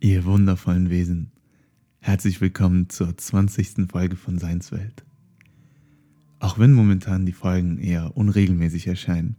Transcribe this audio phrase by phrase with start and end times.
[0.00, 1.32] Ihr wundervollen Wesen,
[1.98, 3.90] herzlich willkommen zur 20.
[3.90, 5.04] Folge von Seinswelt.
[6.38, 9.34] Auch wenn momentan die Folgen eher unregelmäßig erscheinen,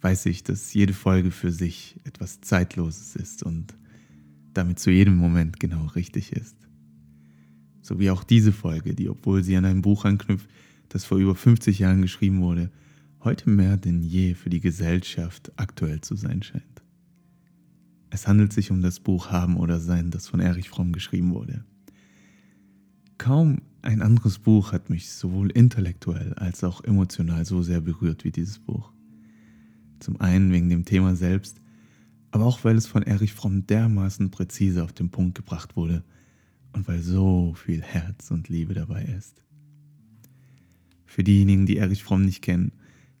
[0.00, 3.74] weiß ich, dass jede Folge für sich etwas Zeitloses ist und
[4.52, 6.56] damit zu jedem Moment genau richtig ist.
[7.82, 10.48] So wie auch diese Folge, die, obwohl sie an ein Buch anknüpft,
[10.88, 12.70] das vor über 50 Jahren geschrieben wurde,
[13.24, 16.83] heute mehr denn je für die Gesellschaft aktuell zu sein scheint.
[18.14, 21.64] Es handelt sich um das Buch Haben oder Sein, das von Erich Fromm geschrieben wurde.
[23.18, 28.30] Kaum ein anderes Buch hat mich sowohl intellektuell als auch emotional so sehr berührt wie
[28.30, 28.92] dieses Buch.
[29.98, 31.60] Zum einen wegen dem Thema selbst,
[32.30, 36.04] aber auch weil es von Erich Fromm dermaßen präzise auf den Punkt gebracht wurde
[36.72, 39.42] und weil so viel Herz und Liebe dabei ist.
[41.04, 42.70] Für diejenigen, die Erich Fromm nicht kennen,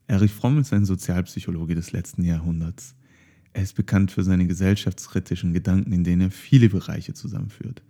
[0.06, 2.94] Erich Fromm ist ein Sozialpsychologe des letzten Jahrhunderts,
[3.54, 7.82] er ist bekannt für seine gesellschaftskritischen Gedanken, in denen er viele Bereiche zusammenführt.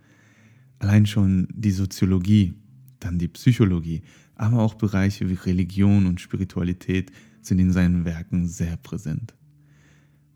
[0.77, 2.53] Allein schon die Soziologie,
[2.99, 4.03] dann die Psychologie,
[4.35, 9.33] aber auch Bereiche wie Religion und Spiritualität sind in seinen Werken sehr präsent.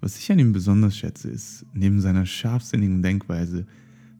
[0.01, 3.67] Was ich an ihm besonders schätze, ist neben seiner scharfsinnigen Denkweise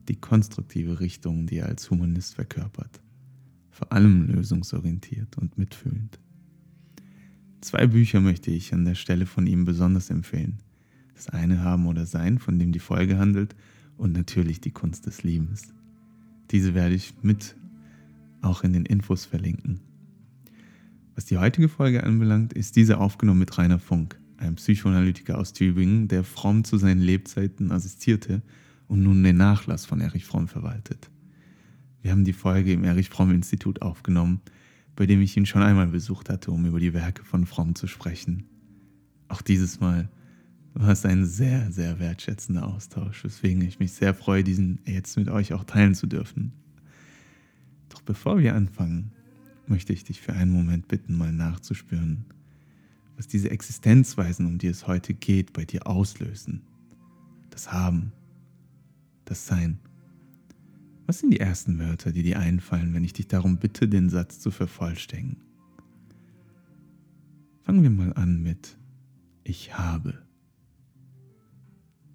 [0.08, 3.02] die konstruktive Richtung, die er als Humanist verkörpert.
[3.72, 6.20] Vor allem lösungsorientiert und mitfühlend.
[7.62, 10.60] Zwei Bücher möchte ich an der Stelle von ihm besonders empfehlen
[11.20, 13.54] das eine Haben oder Sein, von dem die Folge handelt,
[13.98, 15.74] und natürlich die Kunst des Liebens.
[16.52, 17.58] Diese werde ich mit
[18.42, 19.82] auch in den Infos verlinken.
[21.16, 26.08] Was die heutige Folge anbelangt, ist diese aufgenommen mit Rainer Funk, einem Psychoanalytiker aus Tübingen,
[26.08, 28.42] der Fromm zu seinen Lebzeiten assistierte
[28.88, 31.10] und nun den Nachlass von Erich Fromm verwaltet.
[32.02, 34.40] Wir haben die Folge im Erich Fromm Institut aufgenommen,
[34.96, 37.88] bei dem ich ihn schon einmal besucht hatte, um über die Werke von Fromm zu
[37.88, 38.46] sprechen.
[39.28, 40.08] Auch dieses Mal
[40.74, 45.30] war es ein sehr, sehr wertschätzender Austausch, weswegen ich mich sehr freue, diesen jetzt mit
[45.30, 46.54] euch auch teilen zu dürfen.
[47.90, 49.12] Doch bevor wir anfangen,
[49.68, 52.26] möchte ich dich für einen Moment bitten, mal nachzuspüren,
[53.18, 56.62] was diese Existenzweisen, um die es heute geht, bei dir auslösen.
[57.50, 58.14] Das Haben,
[59.26, 59.80] das Sein.
[61.06, 64.40] Was sind die ersten Wörter, die dir einfallen, wenn ich dich darum bitte, den Satz
[64.40, 65.42] zu vervollständigen?
[67.64, 68.78] Fangen wir mal an mit
[69.44, 70.29] Ich habe.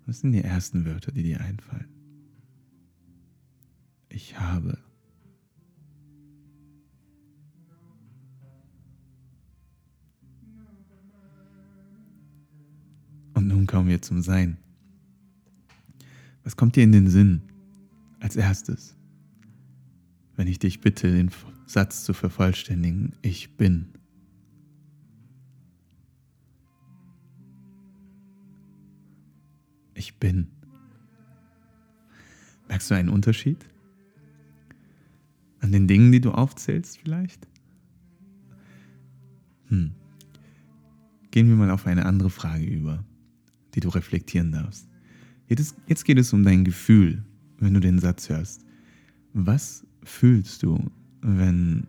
[0.07, 1.89] Was sind die ersten Wörter, die dir einfallen?
[4.09, 4.79] Ich habe.
[13.33, 14.59] Und nun kommen wir zum Sein.
[16.45, 17.41] Was kommt dir in den Sinn
[18.21, 18.97] als erstes,
[20.37, 21.31] wenn ich dich bitte, den
[21.67, 23.89] Satz zu vervollständigen, ich bin?
[29.95, 30.49] Ich bin.
[32.69, 33.59] Merkst du einen Unterschied?
[35.61, 37.47] An den Dingen, die du aufzählst vielleicht?
[39.69, 39.93] Hm.
[41.31, 43.05] Gehen wir mal auf eine andere Frage über,
[43.75, 44.89] die du reflektieren darfst.
[45.49, 47.25] Jetzt, jetzt geht es um dein Gefühl,
[47.59, 48.65] wenn du den Satz hörst.
[49.33, 50.91] Was fühlst du,
[51.21, 51.87] wenn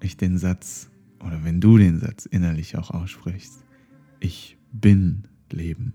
[0.00, 0.90] ich den Satz
[1.20, 3.64] oder wenn du den Satz innerlich auch aussprichst?
[4.20, 5.92] Ich bin Leben.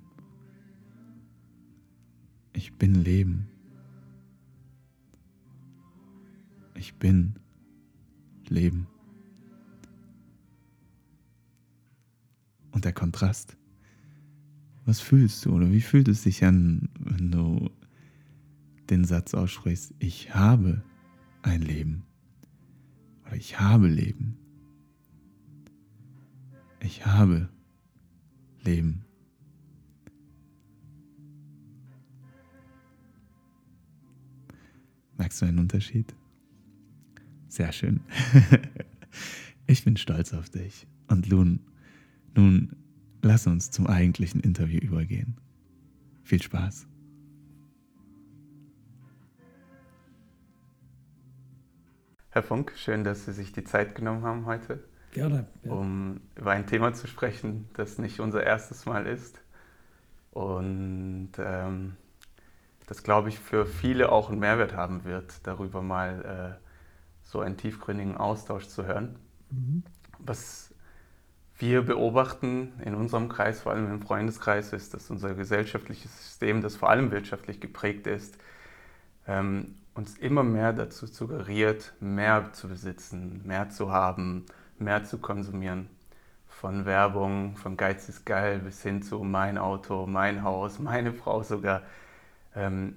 [2.59, 3.47] Ich bin Leben.
[6.75, 7.35] Ich bin
[8.49, 8.85] Leben.
[12.71, 13.55] Und der Kontrast.
[14.83, 17.69] Was fühlst du oder wie fühlt es sich an, wenn du
[18.89, 20.83] den Satz aussprichst, ich habe
[21.43, 22.03] ein Leben
[23.25, 24.37] oder ich habe Leben.
[26.81, 27.47] Ich habe
[28.65, 29.05] Leben.
[35.19, 36.15] Merkst du einen Unterschied?
[37.49, 37.99] Sehr schön.
[39.67, 40.87] ich bin stolz auf dich.
[41.09, 41.59] Und nun,
[42.35, 42.77] nun
[43.21, 45.35] lass uns zum eigentlichen Interview übergehen.
[46.23, 46.87] Viel Spaß.
[52.29, 54.85] Herr Funk, schön, dass Sie sich die Zeit genommen haben heute.
[55.11, 55.47] Gerne.
[55.63, 55.71] Ja.
[55.73, 59.41] Um über ein Thema zu sprechen, das nicht unser erstes Mal ist.
[60.31, 61.97] Und ähm,
[62.89, 66.65] das, glaube ich, für viele auch einen Mehrwert haben wird, darüber mal äh,
[67.21, 69.15] so einen tiefgründigen Austausch zu hören.
[69.51, 69.83] Mhm.
[70.17, 70.73] Was
[71.59, 76.77] wir beobachten in unserem Kreis, vor allem im Freundeskreis, ist, dass unser gesellschaftliches System, das
[76.77, 78.39] vor allem wirtschaftlich geprägt ist,
[79.27, 84.47] ähm, uns immer mehr dazu suggeriert, mehr zu besitzen, mehr zu haben,
[84.79, 85.89] mehr zu konsumieren.
[86.47, 91.43] Von Werbung, von Geiz ist geil bis hin zu mein Auto, mein Haus, meine Frau
[91.43, 91.83] sogar
[92.55, 92.95] ähm,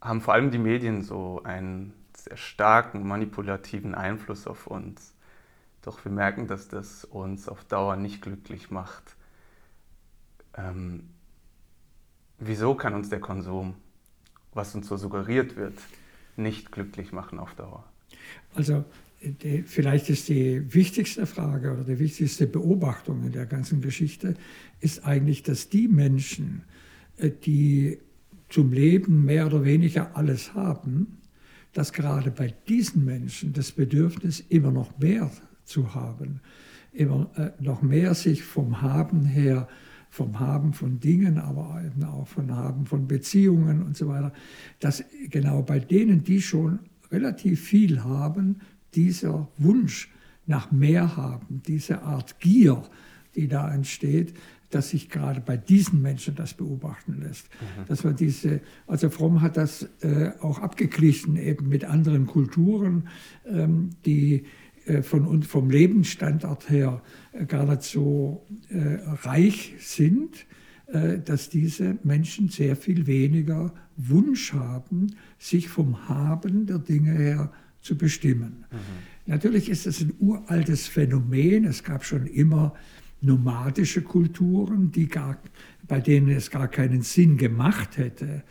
[0.00, 5.14] haben vor allem die Medien so einen sehr starken manipulativen Einfluss auf uns.
[5.82, 9.16] Doch wir merken, dass das uns auf Dauer nicht glücklich macht.
[10.56, 11.10] Ähm,
[12.38, 13.74] wieso kann uns der Konsum,
[14.52, 15.78] was uns so suggeriert wird,
[16.36, 17.84] nicht glücklich machen auf Dauer?
[18.54, 18.84] Also
[19.20, 24.34] die, vielleicht ist die wichtigste Frage oder die wichtigste Beobachtung in der ganzen Geschichte
[24.80, 26.64] ist eigentlich, dass die Menschen,
[27.16, 27.98] äh, die
[28.48, 31.18] zum Leben mehr oder weniger alles haben,
[31.72, 35.30] dass gerade bei diesen Menschen das Bedürfnis immer noch mehr
[35.64, 36.40] zu haben,
[36.92, 39.68] immer äh, noch mehr sich vom Haben her,
[40.08, 44.32] vom Haben von Dingen, aber eben auch vom Haben von Beziehungen und so weiter,
[44.80, 46.78] dass genau bei denen, die schon
[47.10, 48.60] relativ viel haben,
[48.94, 50.10] dieser Wunsch
[50.46, 52.82] nach mehr haben, diese Art Gier,
[53.34, 54.32] die da entsteht,
[54.76, 57.48] dass sich gerade bei diesen Menschen das beobachten lässt.
[57.48, 57.86] Mhm.
[57.88, 63.08] Dass wir diese, also Fromm hat das äh, auch abgeglichen eben mit anderen Kulturen,
[63.46, 64.44] ähm, die
[64.84, 67.00] äh, von uns vom Lebensstandard her
[67.32, 70.44] äh, gar nicht so äh, reich sind,
[70.88, 77.50] äh, dass diese Menschen sehr viel weniger Wunsch haben, sich vom Haben der Dinge her
[77.80, 78.66] zu bestimmen.
[78.70, 78.76] Mhm.
[79.24, 81.64] Natürlich ist es ein uraltes Phänomen.
[81.64, 82.74] Es gab schon immer
[83.20, 85.38] nomadische Kulturen, die gar,
[85.88, 88.42] bei denen es gar keinen Sinn gemacht hätte,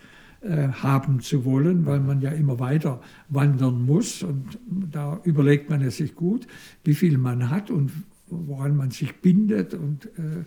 [0.42, 4.24] äh, haben zu wollen, weil man ja immer weiter wandern muss.
[4.24, 4.58] Und
[4.92, 6.48] da überlegt man es sich gut,
[6.84, 7.92] wie viel man hat und
[8.28, 10.44] woran man sich bindet und äh,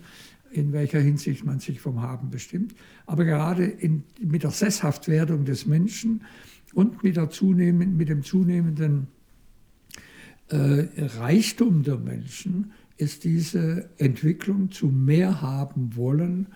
[0.51, 2.73] in welcher Hinsicht man sich vom Haben bestimmt.
[3.05, 6.21] Aber gerade in, mit der Sesshaftwerdung des Menschen
[6.73, 9.07] und mit, der zunehmend, mit dem zunehmenden
[10.49, 16.47] äh, Reichtum der Menschen ist diese Entwicklung zu mehr haben wollen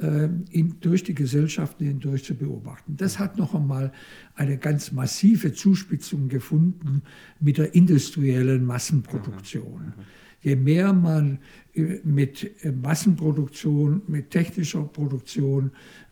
[0.00, 2.96] äh, in, durch die Gesellschaften hindurch zu beobachten.
[2.96, 3.92] Das hat noch einmal
[4.34, 7.02] eine ganz massive Zuspitzung gefunden
[7.40, 9.94] mit der industriellen Massenproduktion.
[9.96, 10.02] Mhm.
[10.40, 11.38] Je mehr man
[11.72, 15.70] äh, mit äh, Massenproduktion, mit technischer Produktion,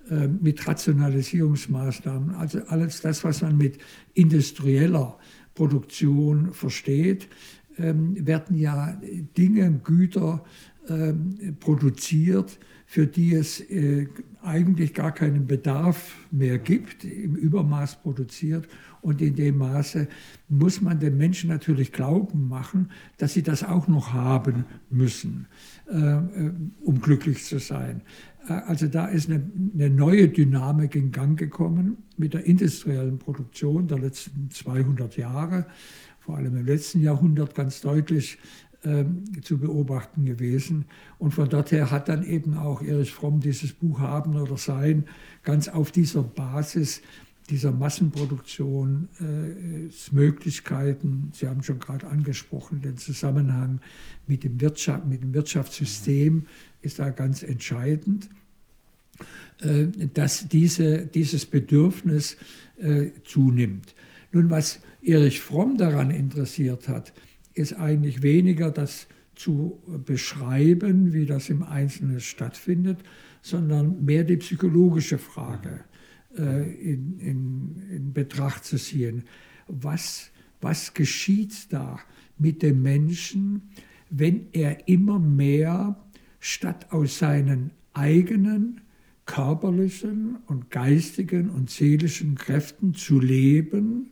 [0.09, 3.79] äh, mit Rationalisierungsmaßnahmen, also alles das, was man mit
[4.15, 5.19] industrieller
[5.55, 7.29] Produktion versteht, ähm,
[7.83, 9.01] werden ja
[9.37, 10.45] Dinge, Güter
[10.89, 14.09] ähm, produziert, für die es äh,
[14.43, 18.67] eigentlich gar keinen Bedarf mehr gibt, im Übermaß produziert.
[19.01, 20.09] Und in dem Maße
[20.49, 25.47] muss man den Menschen natürlich glauben machen, dass sie das auch noch haben müssen,
[25.89, 28.03] äh, äh, um glücklich zu sein.
[28.47, 33.99] Also da ist eine, eine, neue Dynamik in Gang gekommen mit der industriellen Produktion der
[33.99, 35.67] letzten 200 Jahre
[36.31, 38.39] vor allem im letzten Jahrhundert ganz deutlich
[38.85, 40.85] ähm, zu beobachten gewesen.
[41.19, 45.07] Und von dort her hat dann eben auch Erich Fromm dieses Buch Haben oder Sein
[45.43, 47.03] ganz auf dieser Basis
[47.49, 53.81] dieser Massenproduktion, äh, Sie haben schon gerade angesprochen, den Zusammenhang
[54.29, 56.47] mit dem, Wirtschaft, mit dem Wirtschaftssystem
[56.81, 58.31] ist da ganz entscheidend,
[59.63, 62.37] äh, dass diese, dieses Bedürfnis
[62.79, 63.97] äh, zunimmt.
[64.33, 67.13] Nun, was Erich Fromm daran interessiert hat,
[67.55, 72.99] ist eigentlich weniger das zu beschreiben, wie das im Einzelnen stattfindet,
[73.43, 75.85] sondern mehr die psychologische Frage
[76.37, 79.25] äh, in, in, in, Betracht zu ziehen.
[79.67, 81.99] Was, was geschieht da
[82.39, 83.71] mit dem Menschen,
[84.11, 85.99] wenn er immer mehr
[86.39, 88.83] statt aus seinen eigenen
[89.25, 94.11] körperlichen und geistigen und seelischen Kräften zu leben,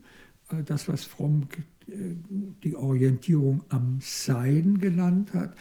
[0.64, 1.49] das, was Fromm
[1.88, 2.14] äh,
[2.64, 5.55] die Orientierung am Sein genannt hat,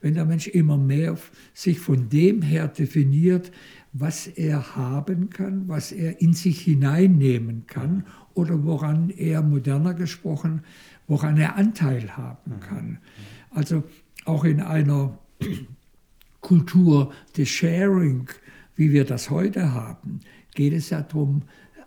[0.00, 1.16] wenn der Mensch immer mehr
[1.52, 3.50] sich von dem her definiert,
[3.92, 10.62] was er haben kann, was er in sich hineinnehmen kann oder woran er moderner gesprochen,
[11.06, 12.98] woran er Anteil haben kann.
[13.50, 13.84] Also
[14.24, 15.18] auch in einer
[16.40, 18.28] Kultur des Sharing,
[18.76, 20.20] wie wir das heute haben,
[20.54, 21.42] geht es ja darum,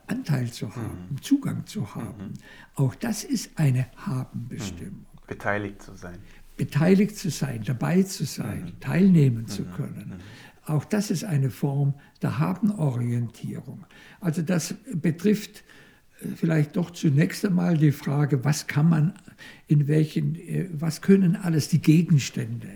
[0.08, 1.22] Anteil zu haben, mhm.
[1.22, 2.30] Zugang zu haben.
[2.30, 2.34] Mhm.
[2.76, 5.06] Auch das ist eine Habenbestimmung.
[5.14, 5.28] Mhm.
[5.28, 6.18] Beteiligt zu sein.
[6.56, 8.80] Beteiligt zu sein, dabei zu sein, mhm.
[8.80, 9.48] teilnehmen mhm.
[9.48, 10.14] zu können.
[10.18, 10.74] Mhm.
[10.74, 13.86] Auch das ist eine Form der Habenorientierung.
[14.20, 15.64] Also das betrifft
[16.22, 19.14] äh, vielleicht doch zunächst einmal die Frage, was kann man
[19.68, 22.70] in welchen, äh, was können alles die Gegenstände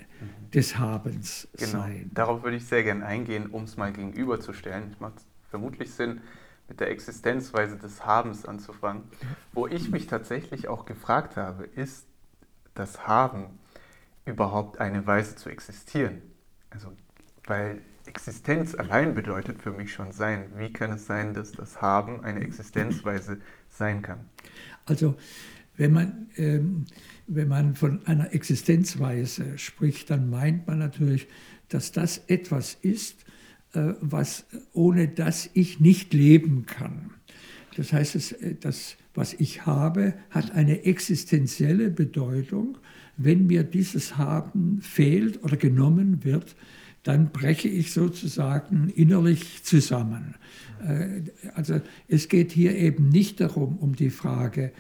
[0.54, 1.72] des Habens genau.
[1.72, 2.12] sein?
[2.14, 4.92] Darauf würde ich sehr gerne eingehen, um es mal gegenüberzustellen.
[4.92, 5.16] Es macht
[5.50, 6.22] vermutlich Sinn,
[6.72, 9.04] mit der Existenzweise des Habens anzufangen.
[9.52, 12.08] Wo ich mich tatsächlich auch gefragt habe, ist
[12.76, 13.60] das Haben
[14.24, 16.22] überhaupt eine Weise zu existieren?
[16.70, 16.94] Also,
[17.46, 20.46] weil Existenz allein bedeutet für mich schon sein.
[20.56, 24.30] Wie kann es sein, dass das Haben eine Existenzweise sein kann?
[24.86, 25.18] Also
[25.76, 26.86] wenn man, ähm,
[27.28, 31.28] wenn man von einer Existenzweise spricht, dann meint man natürlich,
[31.68, 33.26] dass das etwas ist,
[33.74, 37.12] was, ohne das ich nicht leben kann.
[37.76, 42.78] Das heißt, das, äh, das, was ich habe, hat eine existenzielle Bedeutung.
[43.18, 46.56] Wenn mir dieses Haben fehlt oder genommen wird,
[47.04, 50.36] dann breche ich sozusagen innerlich zusammen.
[50.86, 51.22] Äh,
[51.56, 54.72] also es geht hier eben nicht darum, um die Frage,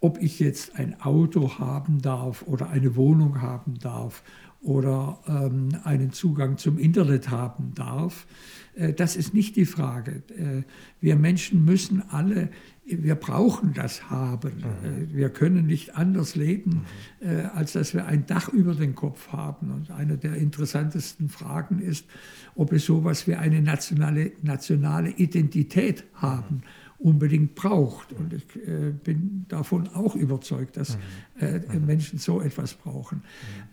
[0.00, 4.22] ob ich jetzt ein Auto haben darf oder eine Wohnung haben darf
[4.66, 8.26] oder ähm, einen Zugang zum Internet haben darf.
[8.74, 10.22] Äh, das ist nicht die Frage.
[10.36, 10.62] Äh,
[11.00, 12.50] wir Menschen müssen alle
[12.86, 14.52] wir brauchen das haben.
[14.58, 15.14] Mhm.
[15.14, 16.84] Wir können nicht anders leben,
[17.20, 17.28] mhm.
[17.28, 19.72] Äh, als dass wir ein Dach über den Kopf haben.
[19.72, 22.06] Und eine der interessantesten Fragen ist,
[22.54, 26.62] ob es sowas wie eine nationale, nationale Identität haben
[26.98, 28.12] unbedingt braucht.
[28.12, 30.96] Und ich äh, bin davon auch überzeugt, dass
[31.40, 31.46] mhm.
[31.46, 33.22] äh, Menschen so etwas brauchen.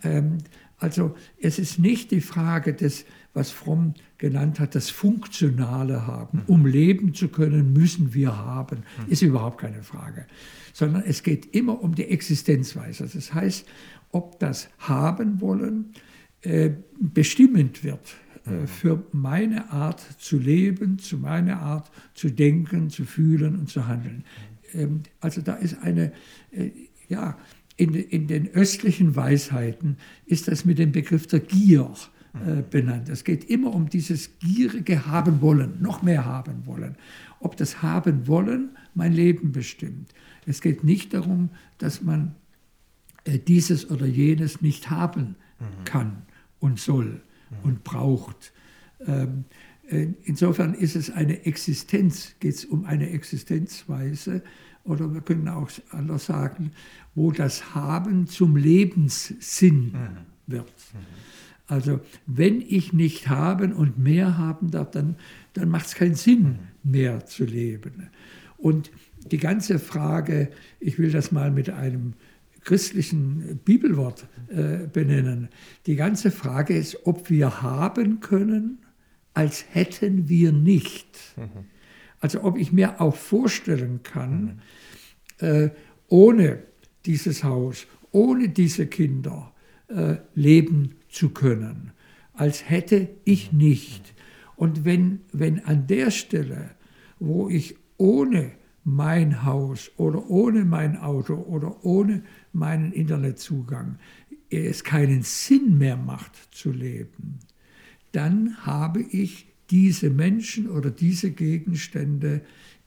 [0.03, 0.39] Ähm,
[0.83, 6.39] also es ist nicht die Frage des, was Fromm genannt hat, das Funktionale haben.
[6.39, 6.53] Mhm.
[6.53, 8.79] Um leben zu können, müssen wir haben.
[8.79, 9.11] Mhm.
[9.11, 10.25] Ist überhaupt keine Frage.
[10.73, 13.07] Sondern es geht immer um die Existenzweise.
[13.07, 13.65] Das heißt,
[14.11, 15.93] ob das Haben wollen
[16.41, 18.67] äh, bestimmend wird äh, mhm.
[18.67, 24.25] für meine Art zu leben, zu meiner Art zu denken, zu fühlen und zu handeln.
[24.73, 26.11] Ähm, also da ist eine,
[26.51, 26.71] äh,
[27.07, 27.37] ja,
[27.75, 31.91] in, in den östlichen Weisheiten ist das mit dem Begriff der Gier
[32.33, 33.09] äh, benannt.
[33.09, 36.95] Es geht immer um dieses gierige Haben wollen, noch mehr haben wollen.
[37.39, 40.13] Ob das Haben wollen mein Leben bestimmt.
[40.45, 42.35] Es geht nicht darum, dass man
[43.25, 45.85] äh, dieses oder jenes nicht haben mhm.
[45.85, 46.21] kann
[46.59, 47.57] und soll mhm.
[47.63, 48.53] und braucht.
[49.05, 49.45] Ähm,
[49.87, 54.43] äh, insofern ist es eine Existenz, geht es um eine Existenzweise,
[54.85, 56.71] oder wir können auch anders sagen,
[57.15, 60.17] wo das Haben zum Lebenssinn mhm.
[60.47, 60.65] wird.
[60.93, 60.99] Mhm.
[61.67, 65.15] Also wenn ich nicht haben und mehr haben darf, dann,
[65.53, 66.43] dann macht es keinen Sinn
[66.83, 66.91] mhm.
[66.91, 68.09] mehr zu leben.
[68.57, 68.91] Und
[69.31, 72.13] die ganze Frage, ich will das mal mit einem
[72.63, 75.49] christlichen Bibelwort äh, benennen,
[75.85, 78.79] die ganze Frage ist, ob wir haben können,
[79.33, 81.17] als hätten wir nicht.
[81.35, 81.65] Mhm.
[82.19, 84.61] Also ob ich mir auch vorstellen kann,
[85.39, 85.69] äh,
[86.07, 86.59] ohne
[87.05, 89.51] dieses Haus, ohne diese Kinder
[89.87, 91.91] äh, leben zu können,
[92.33, 94.13] als hätte ich nicht.
[94.55, 96.71] Und wenn, wenn an der Stelle,
[97.19, 98.51] wo ich ohne
[98.83, 103.97] mein Haus oder ohne mein Auto oder ohne meinen Internetzugang
[104.49, 107.39] es keinen Sinn mehr macht zu leben,
[108.11, 112.41] dann habe ich diese Menschen oder diese Gegenstände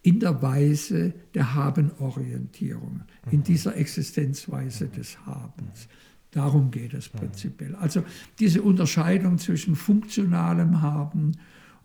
[0.06, 3.42] in der Weise der Habenorientierung, in mhm.
[3.42, 5.88] dieser Existenzweise des Habens.
[6.30, 7.74] Darum geht es prinzipiell.
[7.74, 8.04] Also
[8.38, 11.32] diese Unterscheidung zwischen funktionalem Haben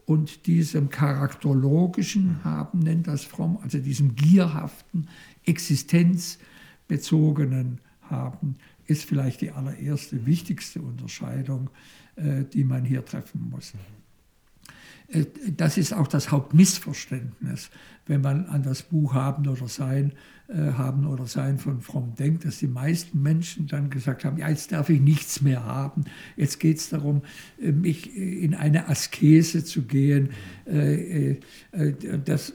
[0.05, 5.07] und diesem charakterologischen Haben, nennt das Fromm, also diesem gierhaften,
[5.45, 11.71] existenzbezogenen Haben, ist vielleicht die allererste, wichtigste Unterscheidung,
[12.17, 13.73] äh, die man hier treffen muss.
[15.11, 15.25] Äh,
[15.55, 17.69] das ist auch das Hauptmissverständnis,
[18.05, 20.13] wenn man an das Buch Haben oder Sein,
[20.53, 24.71] Haben oder Sein von Fromm denkt, dass die meisten Menschen dann gesagt haben, ja, jetzt
[24.71, 26.03] darf ich nichts mehr haben,
[26.35, 27.21] jetzt geht es darum,
[27.61, 30.29] äh, mich in eine Askese zu gehen.
[32.25, 32.53] Das,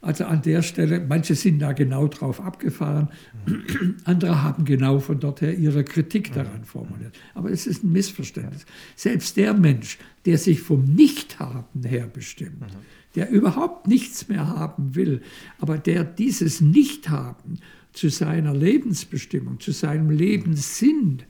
[0.00, 3.08] also an der Stelle, manche sind da genau drauf abgefahren,
[4.04, 7.18] andere haben genau von dort her ihre Kritik daran formuliert.
[7.34, 8.64] Aber es ist ein Missverständnis.
[8.96, 12.64] Selbst der Mensch, der sich vom Nichthaben her bestimmt,
[13.14, 15.22] der überhaupt nichts mehr haben will,
[15.58, 17.58] aber der dieses Nichthaben
[17.92, 21.22] zu seiner Lebensbestimmung, zu seinem Lebenssinn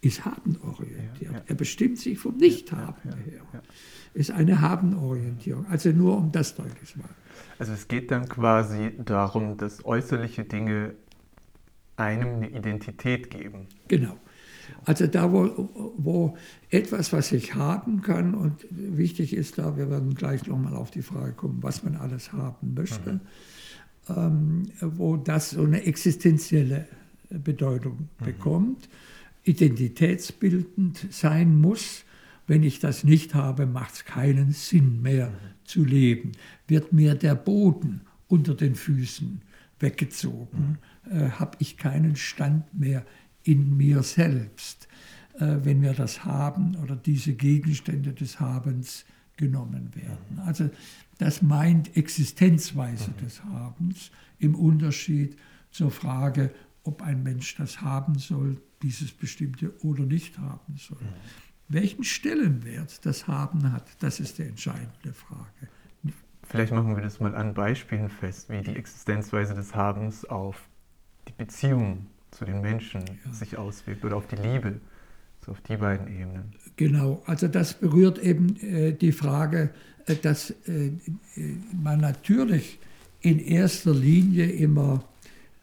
[0.00, 1.42] ist habenorientiert.
[1.46, 3.62] Er bestimmt sich vom Nichthaben her.
[4.14, 5.66] Ist eine Habenorientierung.
[5.66, 7.14] Also nur um das deutlich zu machen.
[7.58, 10.94] Also es geht dann quasi darum, dass äußerliche Dinge
[11.96, 13.66] einem eine Identität geben.
[13.88, 14.16] Genau.
[14.84, 16.36] Also da, wo, wo
[16.70, 21.02] etwas, was ich haben kann, und wichtig ist da, wir werden gleich nochmal auf die
[21.02, 23.20] Frage kommen, was man alles haben möchte, mhm.
[24.08, 26.86] ähm, wo das so eine existenzielle
[27.30, 28.24] Bedeutung mhm.
[28.24, 28.88] bekommt,
[29.44, 32.04] identitätsbildend sein muss.
[32.46, 35.34] Wenn ich das nicht habe, macht es keinen Sinn mehr mhm.
[35.64, 36.32] zu leben.
[36.66, 39.42] Wird mir der Boden unter den Füßen
[39.80, 41.12] weggezogen, mhm.
[41.12, 43.04] äh, habe ich keinen Stand mehr
[43.44, 44.88] in mir selbst.
[45.40, 49.04] äh, wenn wir das haben oder diese Gegenstände des Habens
[49.36, 50.40] genommen werden.
[50.44, 50.68] Also
[51.18, 53.24] das meint Existenzweise mhm.
[53.24, 55.36] des Habens im Unterschied
[55.70, 56.52] zur Frage,
[56.82, 61.00] ob ein Mensch das haben soll, dieses bestimmte oder nicht haben soll.
[61.00, 61.14] Mhm.
[61.70, 65.68] Welchen Stellenwert das Haben hat, das ist die entscheidende Frage.
[66.44, 70.66] Vielleicht machen wir das mal an Beispielen fest, wie die Existenzweise des Habens auf
[71.28, 73.32] die Beziehung zu den Menschen ja.
[73.32, 74.80] sich auswirkt oder auf die Liebe,
[75.44, 76.52] so auf die beiden Ebenen.
[76.76, 79.70] Genau, also das berührt eben äh, die Frage,
[80.06, 80.92] äh, dass äh,
[81.72, 82.78] man natürlich
[83.20, 85.04] in erster Linie immer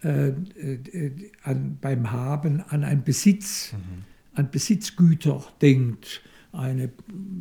[0.04, 1.12] äh, äh,
[1.44, 4.04] an, beim Haben an ein Besitz, mhm.
[4.34, 6.22] an Besitzgüter denkt
[6.56, 6.90] eine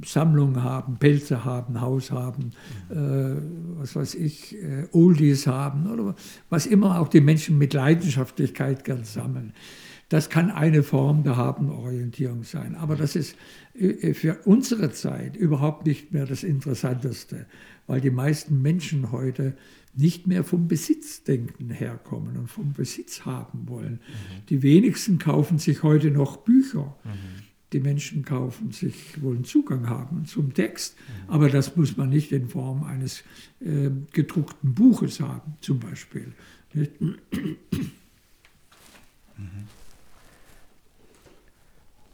[0.04, 2.52] Sammlung haben, Pelze haben, Haus haben,
[2.90, 2.96] mhm.
[2.96, 6.14] äh, was weiß ich, äh, Oldies haben oder
[6.50, 9.52] was immer auch die Menschen mit Leidenschaftlichkeit gern sammeln.
[10.08, 12.74] Das kann eine Form der Habenorientierung sein.
[12.74, 13.36] Aber das ist
[13.74, 17.46] äh, für unsere Zeit überhaupt nicht mehr das Interessanteste,
[17.86, 19.56] weil die meisten Menschen heute
[19.96, 23.92] nicht mehr vom Besitzdenken herkommen und vom Besitz haben wollen.
[23.92, 24.46] Mhm.
[24.48, 26.96] Die wenigsten kaufen sich heute noch Bücher.
[27.04, 27.43] Mhm
[27.74, 30.96] die Menschen kaufen, sich wollen Zugang haben zum Text.
[31.26, 33.24] Aber das muss man nicht in Form eines
[33.60, 36.32] äh, gedruckten Buches haben, zum Beispiel.
[36.72, 37.18] Mhm.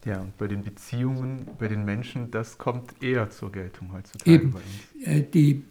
[0.03, 4.51] Ja, und bei den Beziehungen, bei den Menschen, das kommt eher zur Geltung heutzutage Eben,
[4.51, 5.07] bei uns.
[5.07, 5.63] Äh, die,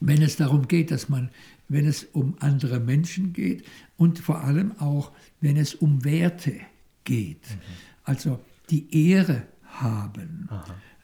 [0.00, 1.30] wenn es darum geht, dass man,
[1.68, 3.64] wenn es um andere Menschen geht
[3.96, 6.54] und vor allem auch, wenn es um Werte
[7.02, 7.42] geht.
[7.50, 7.60] Mhm.
[8.04, 8.38] Also
[8.70, 10.48] die Ehre haben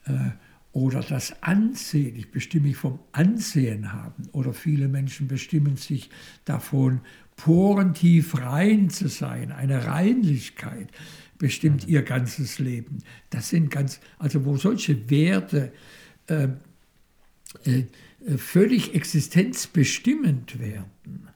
[0.04, 0.30] äh,
[0.72, 4.28] oder das Ansehen, ich bestimme mich vom Ansehen haben.
[4.32, 6.08] Oder viele Menschen bestimmen sich
[6.46, 7.02] davon,
[7.36, 10.88] porentief rein zu sein, eine Reinlichkeit
[11.36, 12.98] bestimmt ihr ganzes Leben.
[13.30, 15.72] Das sind ganz, also wo solche Werte
[16.28, 16.48] äh,
[17.64, 17.84] äh,
[18.36, 21.28] völlig existenzbestimmend werden,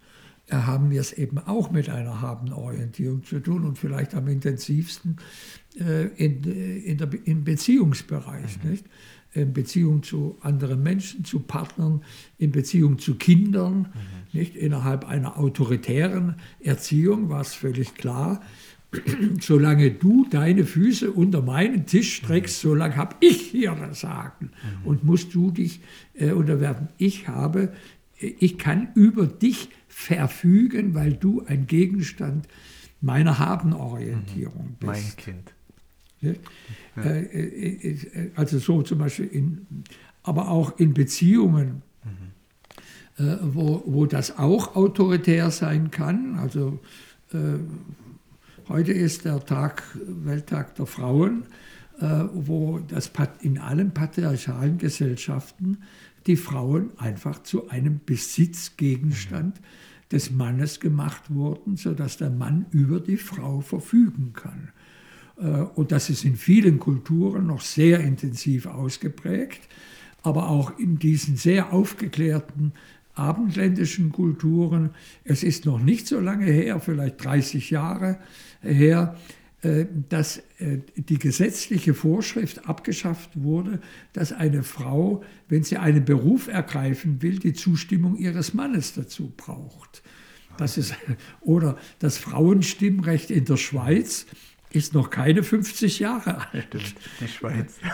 [0.49, 5.17] haben wir es eben auch mit einer Habenorientierung zu tun und vielleicht am intensivsten
[5.77, 8.63] in, äh, in der, im Beziehungsbereich.
[8.63, 8.71] Mhm.
[8.71, 8.85] Nicht?
[9.35, 12.03] In Beziehung zu anderen Menschen, zu Partnern,
[12.39, 13.79] in Beziehung zu Kindern.
[13.79, 14.39] Mhm.
[14.39, 14.57] Nicht?
[14.57, 18.41] Innerhalb einer autoritären Erziehung war es völlig klar,
[19.41, 22.69] solange du deine Füße unter meinen Tisch streckst, mhm.
[22.69, 24.87] solange habe ich hier das Sagen mhm.
[24.87, 25.81] und musst du dich
[26.15, 26.89] äh, unterwerfen.
[26.97, 27.73] Ich habe,
[28.19, 32.49] ich kann über dich verfügen, weil du ein Gegenstand
[33.01, 34.87] meiner Habenorientierung mhm.
[34.87, 34.93] bist.
[34.93, 35.56] Mein Kind.
[38.35, 39.67] Also so zum Beispiel, in,
[40.23, 43.39] aber auch in Beziehungen, mhm.
[43.43, 46.37] wo, wo das auch autoritär sein kann.
[46.39, 46.81] Also
[48.69, 51.45] heute ist der Tag, Welttag der Frauen,
[52.33, 55.79] wo das in allen patriarchalen Gesellschaften
[56.27, 59.61] die Frauen einfach zu einem Besitzgegenstand
[60.13, 64.71] des Mannes gemacht wurden, sodass der Mann über die Frau verfügen kann.
[65.39, 69.61] Äh, und das ist in vielen Kulturen noch sehr intensiv ausgeprägt,
[70.23, 72.73] aber auch in diesen sehr aufgeklärten
[73.15, 74.91] abendländischen Kulturen.
[75.25, 78.19] Es ist noch nicht so lange her, vielleicht 30 Jahre
[78.61, 79.17] her,
[79.63, 83.81] äh, dass äh, die gesetzliche Vorschrift abgeschafft wurde,
[84.13, 90.03] dass eine Frau, wenn sie einen Beruf ergreifen will, die Zustimmung ihres Mannes dazu braucht.
[90.59, 90.95] Das ist,
[91.41, 94.27] oder das Frauenstimmrecht in der Schweiz
[94.77, 96.67] ist noch keine 50 Jahre alt.
[96.69, 97.75] Stimmt, die Schweiz.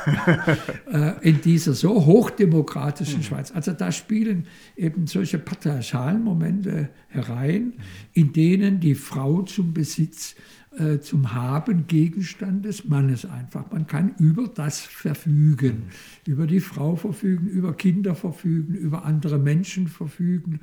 [0.92, 3.22] Äh, in dieser so hochdemokratischen mhm.
[3.22, 3.50] Schweiz.
[3.52, 7.74] Also da spielen eben solche patriarchalen Momente herein,
[8.12, 10.34] in denen die Frau zum Besitz
[10.78, 13.70] äh, zum Haben Gegenstand des Mannes einfach.
[13.70, 15.84] Man kann über das verfügen,
[16.26, 16.32] mhm.
[16.32, 20.60] über die Frau verfügen, über Kinder verfügen, über andere Menschen verfügen.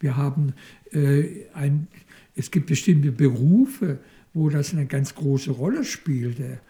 [0.00, 0.52] Wir haben
[0.92, 1.88] äh, ein,
[2.34, 3.98] es gibt bestimmte Berufe,
[4.34, 6.60] wo das eine ganz große Rolle spielte.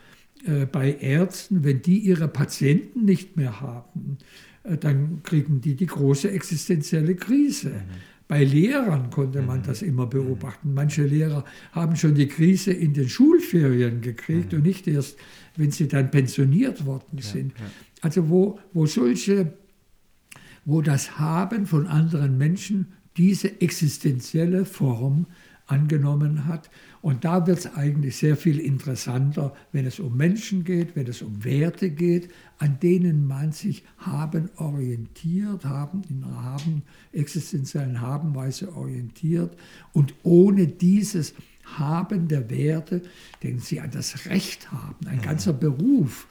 [0.46, 4.18] Äh, bei Ärzten, wenn die ihre Patienten nicht mehr haben,
[4.62, 7.70] äh, dann kriegen die die große existenzielle Krise.
[7.70, 8.14] Mhm.
[8.28, 9.64] Bei Lehrern konnte man mhm.
[9.64, 10.74] das immer beobachten.
[10.74, 14.58] Manche Lehrer haben schon die Krise in den Schulferien gekriegt mhm.
[14.58, 15.16] und nicht erst,
[15.56, 17.52] wenn sie dann pensioniert worden sind.
[17.58, 17.70] Ja, ja.
[18.02, 19.54] Also wo, wo solche,
[20.66, 25.26] wo das Haben von anderen Menschen diese existenzielle Form
[25.66, 26.70] angenommen hat
[27.04, 31.20] und da wird es eigentlich sehr viel interessanter, wenn es um Menschen geht, wenn es
[31.20, 38.74] um Werte geht, an denen man sich haben orientiert, haben in einer haben, existenziellen Habenweise
[38.74, 39.54] orientiert.
[39.92, 41.34] Und ohne dieses
[41.76, 43.02] Haben der Werte,
[43.42, 46.26] denken Sie an das Recht haben, ein ganzer Beruf.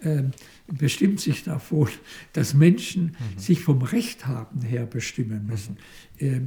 [0.00, 0.30] Ähm,
[0.66, 1.88] bestimmt sich davon,
[2.32, 3.38] dass Menschen mhm.
[3.38, 5.76] sich vom Recht haben her bestimmen müssen.
[6.18, 6.26] Mhm.
[6.26, 6.40] Äh,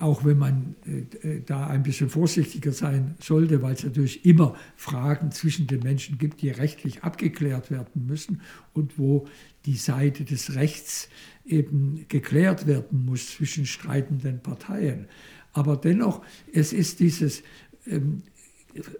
[0.00, 0.76] auch wenn man
[1.22, 6.18] äh, da ein bisschen vorsichtiger sein sollte, weil es natürlich immer Fragen zwischen den Menschen
[6.18, 8.40] gibt, die rechtlich abgeklärt werden müssen
[8.74, 9.26] und wo
[9.66, 11.08] die Seite des Rechts
[11.44, 15.08] eben geklärt werden muss zwischen streitenden Parteien.
[15.52, 17.42] Aber dennoch, es ist dieses
[17.86, 18.22] ähm,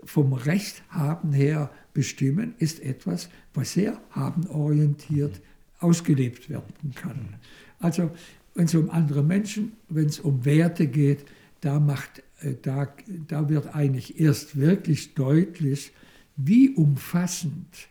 [0.04, 5.40] vom Recht haben her bestimmen, ist etwas, was sehr habenorientiert
[5.78, 7.36] ausgelebt werden kann.
[7.78, 8.10] Also
[8.58, 11.24] wenn es um andere Menschen, wenn es um Werte geht,
[11.60, 12.88] da, macht, äh, da,
[13.28, 15.92] da wird eigentlich erst wirklich deutlich,
[16.36, 17.88] wie umfassend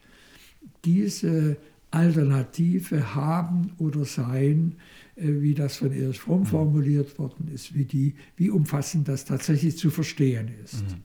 [0.84, 1.56] diese
[1.90, 4.76] Alternative haben oder sein,
[5.16, 6.48] äh, wie das von Erich Fromm mhm.
[6.48, 10.84] formuliert worden ist, wie, die, wie umfassend das tatsächlich zu verstehen ist.
[10.84, 10.96] Mhm.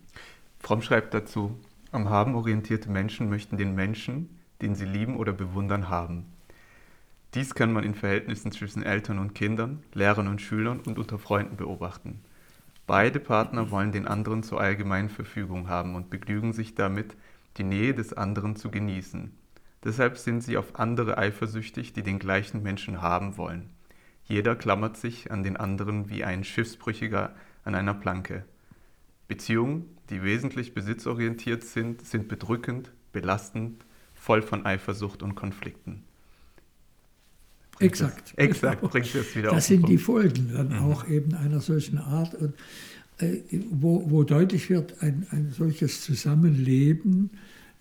[0.58, 1.52] Fromm schreibt dazu,
[1.92, 4.28] am Haben orientierte Menschen möchten den Menschen,
[4.60, 6.24] den sie lieben oder bewundern, haben.
[7.34, 11.56] Dies kann man in Verhältnissen zwischen Eltern und Kindern, Lehrern und Schülern und unter Freunden
[11.56, 12.20] beobachten.
[12.86, 17.16] Beide Partner wollen den anderen zur allgemeinen Verfügung haben und begnügen sich damit,
[17.56, 19.32] die Nähe des anderen zu genießen.
[19.82, 23.70] Deshalb sind sie auf andere eifersüchtig, die den gleichen Menschen haben wollen.
[24.24, 28.44] Jeder klammert sich an den anderen wie ein Schiffsbrüchiger an einer Planke.
[29.26, 36.04] Beziehungen, die wesentlich besitzorientiert sind, sind bedrückend, belastend, voll von Eifersucht und Konflikten.
[37.82, 38.34] Exakt.
[38.36, 38.92] exakt, genau.
[38.92, 40.78] bringt es wieder Das sind die Folgen dann mhm.
[40.78, 42.54] auch eben einer solchen Art, und,
[43.18, 43.38] äh,
[43.70, 47.30] wo, wo deutlich wird, ein, ein solches Zusammenleben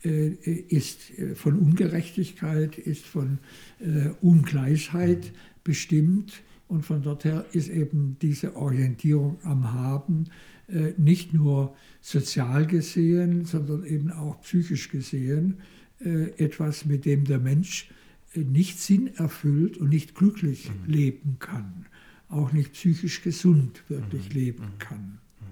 [0.04, 3.40] äh, ist äh, von Ungerechtigkeit, ist von
[3.80, 5.38] äh, Ungleichheit mhm.
[5.64, 6.42] bestimmt.
[6.68, 10.28] Und von dort her ist eben diese Orientierung am Haben
[10.70, 15.58] äh, nicht nur sozial gesehen, sondern eben auch psychisch gesehen
[16.00, 17.90] äh, etwas, mit dem der Mensch
[18.36, 20.92] nicht sinnerfüllt und nicht glücklich mhm.
[20.92, 21.86] leben kann,
[22.30, 24.36] auch nicht psychisch gesund wirklich mhm.
[24.36, 24.80] leben mhm.
[24.80, 25.20] kann.
[25.40, 25.46] Mhm.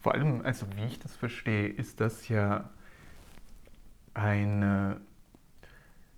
[0.00, 2.70] Vor allem, also wie ich das verstehe, ist das ja
[4.14, 5.00] eine,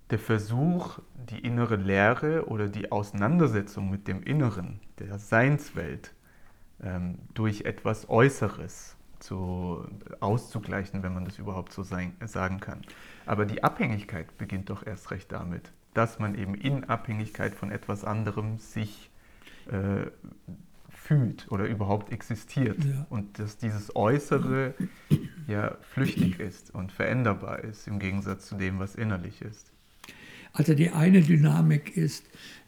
[0.09, 6.13] der Versuch, die innere Lehre oder die Auseinandersetzung mit dem Inneren, der Seinswelt,
[6.81, 9.85] ähm, durch etwas Äußeres zu,
[10.19, 12.81] auszugleichen, wenn man das überhaupt so sein, sagen kann.
[13.29, 18.03] Aber die Abhängigkeit beginnt doch erst recht damit, dass man eben in Abhängigkeit von etwas
[18.03, 19.11] anderem sich
[19.67, 20.07] äh,
[20.89, 22.83] fühlt oder überhaupt existiert.
[22.83, 23.05] Ja.
[23.11, 24.73] Und dass dieses Äußere
[25.47, 29.71] ja flüchtig ist und veränderbar ist im Gegensatz zu dem, was innerlich ist.
[30.51, 32.25] Also die eine Dynamik ist,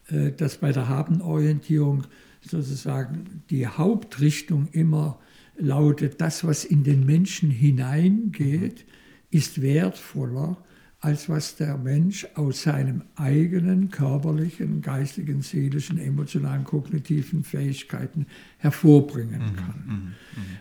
[0.10, 2.04] äh, dass bei der Habenorientierung
[2.41, 5.17] sozusagen die Hauptrichtung immer
[5.58, 8.86] lautet, das, was in den Menschen hineingeht,
[9.32, 10.58] ist wertvoller,
[11.02, 18.28] als was der Mensch aus seinen eigenen körperlichen, geistigen, seelischen, emotionalen, kognitiven Fähigkeiten
[18.60, 20.13] hervorbringen mhm, kann.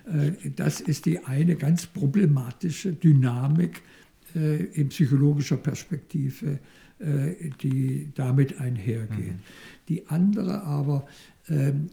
[0.07, 0.37] Mhm, mhm.
[0.47, 3.83] Äh, das ist die eine ganz problematische Dynamik
[4.35, 6.59] äh, in psychologischer Perspektive,
[7.01, 9.35] äh, die damit einhergeht.
[9.35, 9.41] Mhm.
[9.89, 11.07] Die andere aber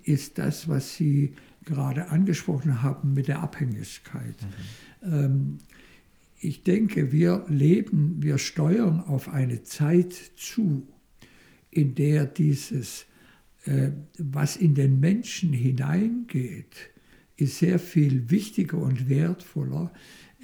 [0.03, 1.33] ist das, was Sie
[1.65, 4.35] gerade angesprochen haben mit der Abhängigkeit.
[5.01, 5.13] Mhm.
[5.13, 5.57] Ähm,
[6.39, 10.87] ich denke, wir leben, wir steuern auf eine Zeit zu,
[11.71, 13.05] in der dieses,
[13.65, 16.91] äh, was in den Menschen hineingeht,
[17.37, 19.91] ist sehr viel wichtiger und wertvoller,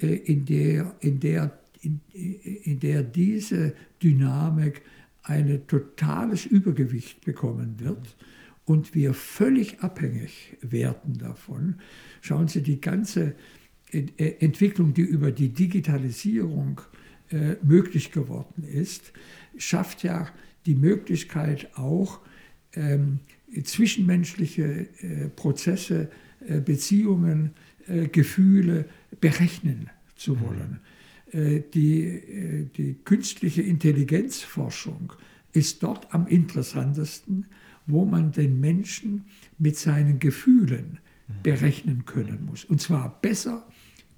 [0.00, 4.82] äh, in, der, in, der, in, in der diese Dynamik
[5.22, 8.16] ein totales Übergewicht bekommen wird
[8.64, 11.76] und wir völlig abhängig werden davon.
[12.20, 13.34] Schauen Sie, die ganze
[14.40, 16.80] Entwicklung, die über die Digitalisierung
[17.30, 19.12] äh, möglich geworden ist,
[19.56, 20.28] schafft ja
[20.66, 22.20] die Möglichkeit auch,
[22.74, 23.20] ähm,
[23.62, 26.10] zwischenmenschliche äh, Prozesse,
[26.46, 27.52] äh, Beziehungen,
[27.86, 28.86] äh, Gefühle
[29.20, 30.40] berechnen zu mhm.
[30.40, 30.70] wollen.
[31.32, 31.64] Mhm.
[31.74, 35.14] die, die künstliche Intelligenzforschung
[35.52, 37.46] ist dort am interessantesten,
[37.86, 39.24] wo man den Menschen
[39.58, 41.42] mit seinen Gefühlen mhm.
[41.42, 42.64] berechnen können muss.
[42.64, 43.66] Und zwar besser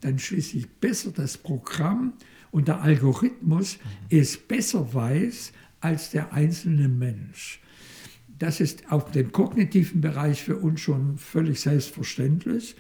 [0.01, 2.15] dann schließlich besser das Programm
[2.51, 4.19] und der Algorithmus mhm.
[4.19, 7.61] es besser weiß als der einzelne Mensch.
[8.39, 12.77] Das ist auf dem kognitiven Bereich für uns schon völlig selbstverständlich.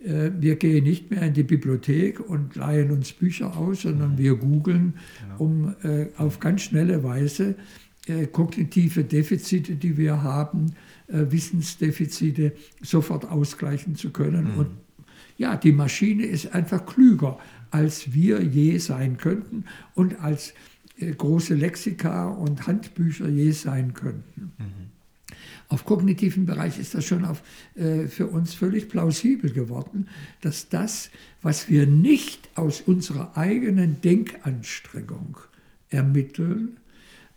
[0.00, 4.18] Äh, wir gehen nicht mehr in die Bibliothek und leihen uns Bücher aus, sondern mhm.
[4.18, 4.94] wir googeln,
[5.38, 7.56] um äh, auf ganz schnelle Weise
[8.06, 10.74] äh, kognitive Defizite, die wir haben,
[11.10, 12.52] Wissensdefizite
[12.82, 14.52] sofort ausgleichen zu können.
[14.52, 14.58] Mhm.
[14.58, 14.68] Und
[15.38, 17.38] ja, die Maschine ist einfach klüger,
[17.70, 20.52] als wir je sein könnten und als
[20.98, 24.52] äh, große Lexika und Handbücher je sein könnten.
[24.58, 24.88] Mhm.
[25.68, 27.42] Auf kognitiven Bereich ist das schon auf,
[27.74, 30.08] äh, für uns völlig plausibel geworden,
[30.40, 31.10] dass das,
[31.42, 35.36] was wir nicht aus unserer eigenen Denkanstrengung
[35.90, 36.78] ermitteln,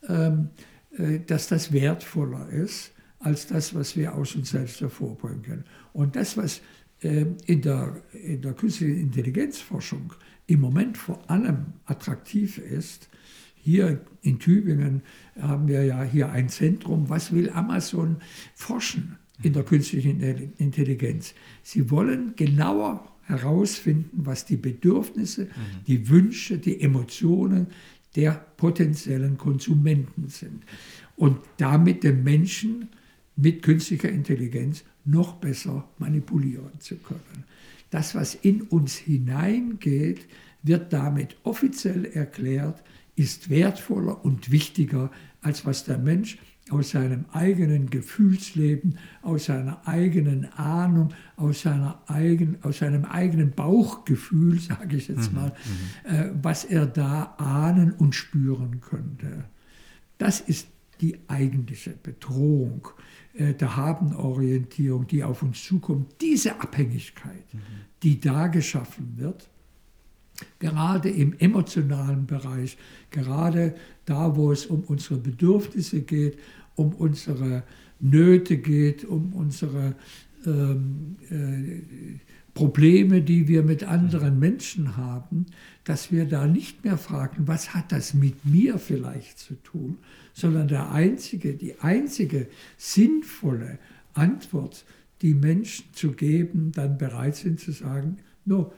[0.07, 0.49] ähm,
[0.97, 5.65] äh, dass das wertvoller ist als das, was wir aus uns selbst hervorbringen können.
[5.93, 6.61] Und das, was
[7.01, 10.13] in, der, in der künstlichen Intelligenzforschung
[10.47, 13.09] im Moment vor allem attraktiv ist,
[13.55, 15.01] hier in Tübingen
[15.39, 17.09] haben wir ja hier ein Zentrum.
[17.09, 18.17] Was will Amazon
[18.55, 20.19] forschen in der künstlichen
[20.57, 21.35] Intelligenz?
[21.61, 25.85] Sie wollen genauer herausfinden, was die Bedürfnisse, mhm.
[25.87, 27.67] die Wünsche, die Emotionen
[28.15, 30.63] der potenziellen Konsumenten sind.
[31.15, 32.89] Und damit den Menschen
[33.35, 37.45] mit künstlicher Intelligenz noch besser manipulieren zu können.
[37.89, 40.27] Das, was in uns hineingeht,
[40.63, 42.83] wird damit offiziell erklärt,
[43.15, 45.11] ist wertvoller und wichtiger,
[45.41, 46.37] als was der Mensch
[46.69, 54.59] aus seinem eigenen Gefühlsleben, aus seiner eigenen Ahnung, aus, seiner eigen, aus seinem eigenen Bauchgefühl,
[54.59, 55.53] sage ich jetzt mhm, mal,
[56.05, 59.45] mhm, äh, was er da ahnen und spüren könnte.
[60.17, 60.67] Das ist
[61.01, 62.87] die eigentliche Bedrohung
[63.33, 66.15] äh, der Habenorientierung, die auf uns zukommt.
[66.21, 67.59] Diese Abhängigkeit, mhm.
[68.03, 69.49] die da geschaffen wird,
[70.59, 72.77] gerade im emotionalen Bereich,
[73.09, 76.37] gerade da, wo es um unsere Bedürfnisse geht,
[76.75, 77.63] um unsere
[77.99, 79.95] Nöte geht, um unsere
[80.45, 82.19] ähm, äh,
[82.53, 85.45] Probleme, die wir mit anderen Menschen haben,
[85.83, 89.97] dass wir da nicht mehr fragen, was hat das mit mir vielleicht zu tun,
[90.33, 93.79] sondern der einzige, die einzige sinnvolle
[94.13, 94.85] Antwort,
[95.21, 98.73] die Menschen zu geben, dann bereit sind zu sagen, no,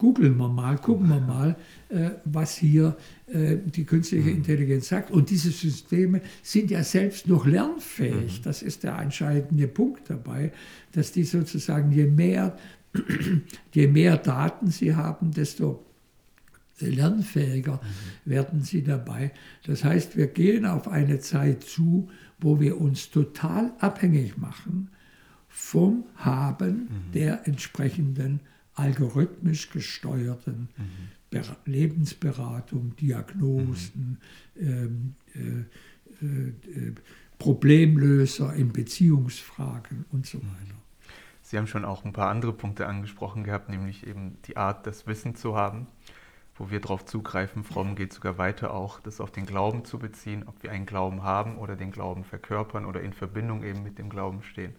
[0.00, 1.56] googeln wir mal, gucken wir mal,
[1.90, 4.36] äh, was hier äh, die künstliche mhm.
[4.38, 5.10] Intelligenz sagt.
[5.10, 8.38] Und diese Systeme sind ja selbst noch lernfähig.
[8.38, 8.42] Mhm.
[8.42, 10.52] Das ist der entscheidende Punkt dabei,
[10.92, 12.56] dass die sozusagen, je mehr,
[13.72, 15.84] je mehr Daten sie haben, desto
[16.80, 18.30] lernfähiger mhm.
[18.30, 19.32] werden sie dabei.
[19.64, 24.88] Das heißt, wir gehen auf eine Zeit zu, wo wir uns total abhängig machen
[25.48, 28.40] vom Haben der entsprechenden
[28.74, 31.42] algorithmisch gesteuerten mhm.
[31.66, 34.18] Lebensberatung, Diagnosen,
[34.54, 34.66] mhm.
[34.66, 36.94] ähm, äh, äh, äh,
[37.38, 40.79] Problemlöser in Beziehungsfragen und so weiter.
[41.50, 45.08] Sie haben schon auch ein paar andere Punkte angesprochen gehabt, nämlich eben die Art, das
[45.08, 45.88] Wissen zu haben,
[46.54, 47.64] wo wir darauf zugreifen.
[47.64, 51.24] Fromm geht sogar weiter auch, das auf den Glauben zu beziehen, ob wir einen Glauben
[51.24, 54.76] haben oder den Glauben verkörpern oder in Verbindung eben mit dem Glauben stehen.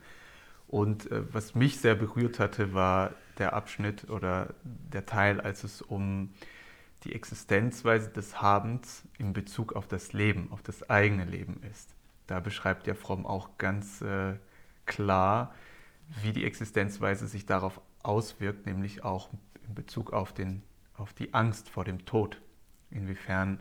[0.70, 5.82] Und äh, was mich sehr berührt hatte, war der Abschnitt oder der Teil, als es
[5.82, 6.30] um
[7.04, 11.94] die Existenzweise des Habens in Bezug auf das Leben, auf das eigene Leben ist.
[12.28, 14.36] Da beschreibt ja Fromm auch ganz äh,
[14.86, 15.54] klar,
[16.22, 19.30] wie die Existenzweise sich darauf auswirkt, nämlich auch
[19.68, 20.62] in Bezug auf, den,
[20.96, 22.42] auf die Angst vor dem Tod.
[22.90, 23.60] Inwiefern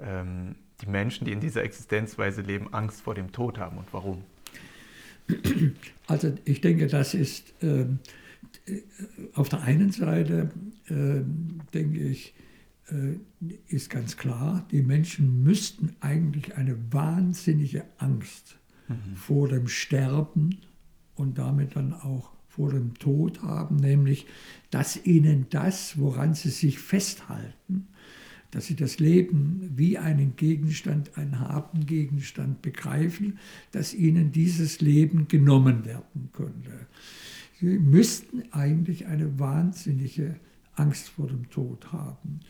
[0.00, 4.24] ähm, die Menschen, die in dieser Existenzweise leben, Angst vor dem Tod haben und warum.
[6.06, 7.86] Also ich denke, das ist äh,
[9.32, 10.50] auf der einen Seite,
[10.88, 11.22] äh,
[11.72, 12.34] denke ich,
[12.90, 13.16] äh,
[13.68, 19.16] ist ganz klar, die Menschen müssten eigentlich eine wahnsinnige Angst mhm.
[19.16, 20.58] vor dem Sterben
[21.16, 24.26] und damit dann auch vor dem Tod haben, nämlich
[24.70, 27.88] dass ihnen das, woran sie sich festhalten,
[28.52, 33.38] dass sie das Leben wie einen Gegenstand, einen harten Gegenstand begreifen,
[33.72, 36.86] dass ihnen dieses Leben genommen werden könnte.
[37.58, 40.36] Sie müssten eigentlich eine wahnsinnige
[40.76, 42.40] Angst vor dem Tod haben.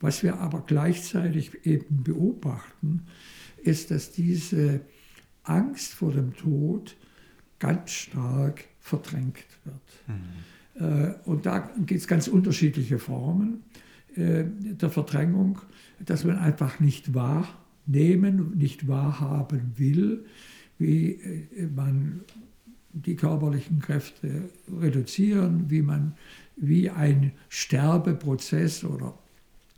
[0.00, 3.04] Was wir aber gleichzeitig eben beobachten,
[3.62, 4.80] ist, dass diese
[5.44, 6.96] Angst vor dem Tod
[7.62, 9.76] ganz stark verdrängt wird.
[10.08, 11.14] Mhm.
[11.24, 13.62] Und da gibt es ganz unterschiedliche Formen.
[14.14, 15.60] Äh, der Verdrängung,
[15.98, 20.26] dass man einfach nicht wahrnehmen, nicht wahrhaben will,
[20.78, 22.20] wie äh, man
[22.92, 26.14] die körperlichen Kräfte reduzieren, wie man
[26.56, 29.18] wie ein Sterbeprozess oder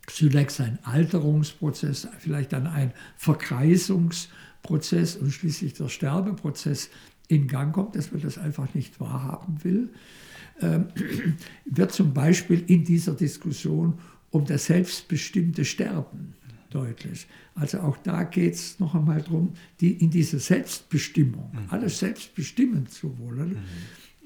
[0.07, 6.89] zunächst ein Alterungsprozess, vielleicht dann ein Verkreisungsprozess und schließlich der Sterbeprozess
[7.27, 9.89] in Gang kommt, dass man das einfach nicht wahrhaben will,
[10.61, 10.87] ähm,
[11.65, 13.95] wird zum Beispiel in dieser Diskussion
[14.31, 16.33] um das selbstbestimmte Sterben
[16.69, 17.27] deutlich.
[17.55, 21.59] Also auch da geht es noch einmal darum, die, in diese Selbstbestimmung, mhm.
[21.69, 23.59] alles selbst bestimmen zu wollen,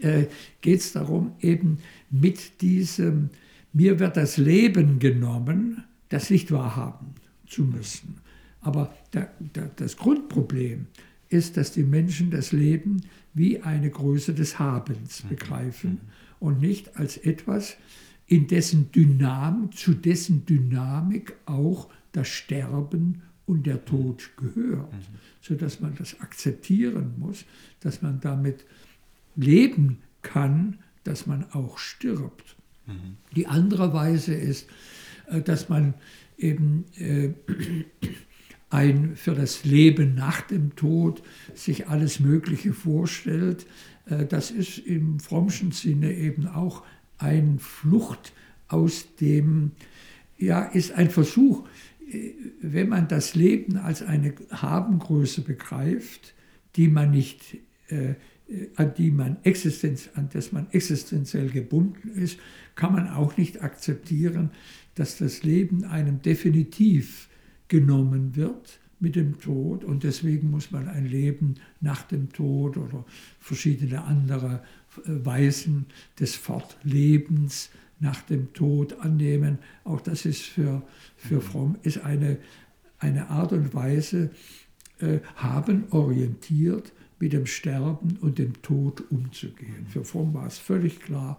[0.01, 0.25] äh,
[0.61, 1.77] geht es darum, eben
[2.09, 3.29] mit diesem,
[3.71, 7.13] mir wird das Leben genommen, das nicht wahrhaben
[7.47, 8.15] zu müssen.
[8.61, 10.87] Aber der, der, das Grundproblem
[11.29, 13.01] ist, dass die Menschen das Leben
[13.33, 15.29] wie eine Größe des Habens mhm.
[15.29, 15.99] begreifen mhm.
[16.39, 17.77] und nicht als etwas,
[18.27, 25.17] in dessen Dynamik, zu dessen Dynamik auch das Sterben und der Tod gehört, mhm.
[25.41, 27.45] sodass man das akzeptieren muss,
[27.79, 28.65] dass man damit
[29.35, 32.55] leben kann, dass man auch stirbt.
[33.35, 34.67] Die andere Weise ist,
[35.27, 35.93] äh, dass man
[36.37, 37.33] eben äh,
[38.69, 41.23] ein für das Leben nach dem Tod
[41.55, 43.65] sich alles Mögliche vorstellt.
[44.05, 46.83] Äh, das ist im frommschen Sinne eben auch
[47.17, 48.33] eine Flucht
[48.67, 49.71] aus dem,
[50.37, 51.67] ja, ist ein Versuch,
[52.61, 56.33] wenn man das Leben als eine Habengröße begreift,
[56.75, 57.57] die man nicht,
[57.89, 58.15] äh,
[58.75, 62.39] an die man Existenz, an das man existenziell gebunden ist,
[62.75, 64.51] kann man auch nicht akzeptieren,
[64.95, 67.28] dass das Leben einem definitiv
[67.69, 73.05] genommen wird mit dem Tod und deswegen muss man ein Leben nach dem Tod oder
[73.39, 74.61] verschiedene andere
[75.05, 75.85] äh, Weisen
[76.19, 79.59] des Fortlebens nach dem Tod annehmen.
[79.83, 80.81] Auch das ist für,
[81.15, 81.41] für mhm.
[81.41, 82.37] Fromm ist eine,
[82.99, 84.31] eine Art und Weise,
[84.99, 89.87] äh, haben orientiert mit dem Sterben und dem Tod umzugehen.
[89.87, 91.37] Für Fromm war es völlig klar,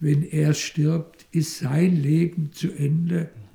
[0.00, 3.49] wenn er stirbt, ist sein Leben zu Ende mhm.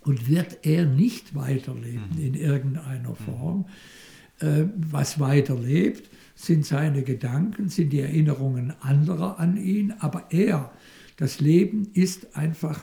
[0.00, 2.24] Und wird er nicht weiterleben mhm.
[2.24, 3.66] in irgendeiner Form.
[4.38, 10.70] Äh, was weiterlebt, sind seine Gedanken, sind die Erinnerungen anderer an ihn, aber er
[11.20, 12.82] das Leben ist einfach,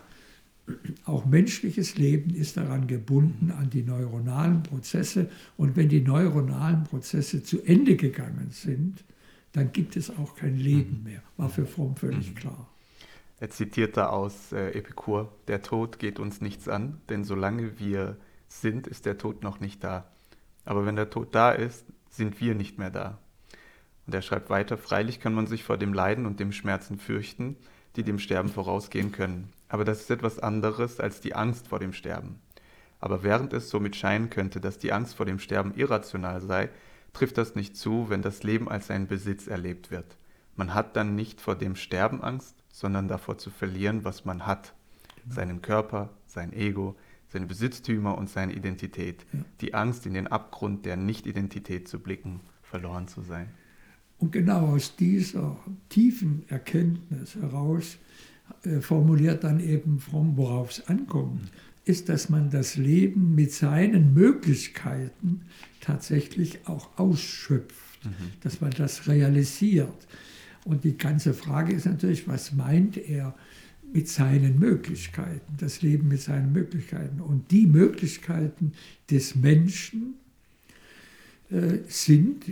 [1.06, 5.32] auch menschliches Leben ist daran gebunden an die neuronalen Prozesse.
[5.58, 9.03] Und wenn die neuronalen Prozesse zu Ende gegangen sind,
[9.53, 11.23] dann gibt es auch kein Leben mehr.
[11.38, 12.36] War für Fromm völlig mhm.
[12.36, 12.69] klar.
[13.39, 18.17] Er zitiert da aus äh, Epikur, der Tod geht uns nichts an, denn solange wir
[18.47, 20.10] sind, ist der Tod noch nicht da.
[20.65, 23.19] Aber wenn der Tod da ist, sind wir nicht mehr da.
[24.08, 27.58] Und er schreibt weiter, freilich kann man sich vor dem Leiden und dem Schmerzen fürchten,
[27.95, 29.54] die dem Sterben vorausgehen können.
[29.69, 32.39] Aber das ist etwas anderes als die Angst vor dem Sterben.
[33.00, 36.69] Aber während es somit scheinen könnte, dass die Angst vor dem Sterben irrational sei,
[37.13, 40.17] trifft das nicht zu, wenn das Leben als ein Besitz erlebt wird.
[40.56, 44.75] Man hat dann nicht vor dem Sterben Angst, sondern davor zu verlieren, was man hat.
[45.27, 46.95] Seinen Körper, sein Ego,
[47.27, 49.25] seine Besitztümer und seine Identität.
[49.61, 53.49] Die Angst, in den Abgrund der Nicht-Identität zu blicken, verloren zu sein.
[54.19, 55.57] Und genau aus dieser
[55.89, 57.97] tiefen Erkenntnis heraus
[58.63, 61.51] äh, formuliert dann eben Fromm, worauf es ankommt,
[61.83, 65.41] ist, dass man das Leben mit seinen Möglichkeiten
[65.81, 68.33] tatsächlich auch ausschöpft, mhm.
[68.41, 70.07] dass man das realisiert.
[70.67, 73.34] Und die ganze Frage ist natürlich, was meint er
[73.93, 77.21] mit seinen Möglichkeiten, das Leben mit seinen Möglichkeiten.
[77.21, 78.73] Und die Möglichkeiten
[79.10, 80.15] des Menschen
[81.49, 82.51] äh, sind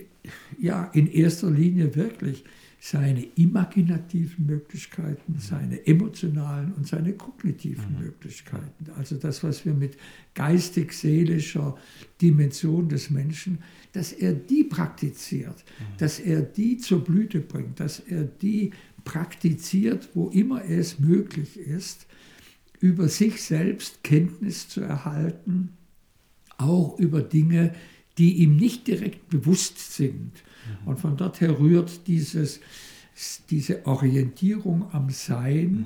[0.58, 2.46] ja in erster Linie wirklich
[2.88, 5.40] seine imaginativen Möglichkeiten, mhm.
[5.40, 8.06] seine emotionalen und seine kognitiven mhm.
[8.06, 8.92] Möglichkeiten.
[8.96, 9.98] Also das, was wir mit
[10.36, 11.76] geistig-seelischer
[12.22, 13.58] Dimension des Menschen,
[13.94, 15.98] dass er die praktiziert, mhm.
[15.98, 18.70] dass er die zur Blüte bringt, dass er die
[19.04, 22.06] praktiziert, wo immer es möglich ist,
[22.82, 25.70] über sich selbst Kenntnis zu erhalten,
[26.60, 30.32] auch über Dinge, die ihm nicht direkt bewusst sind.
[30.84, 30.88] Mhm.
[30.88, 32.60] Und von dort her rührt dieses,
[33.50, 35.86] diese Orientierung am Sein mhm.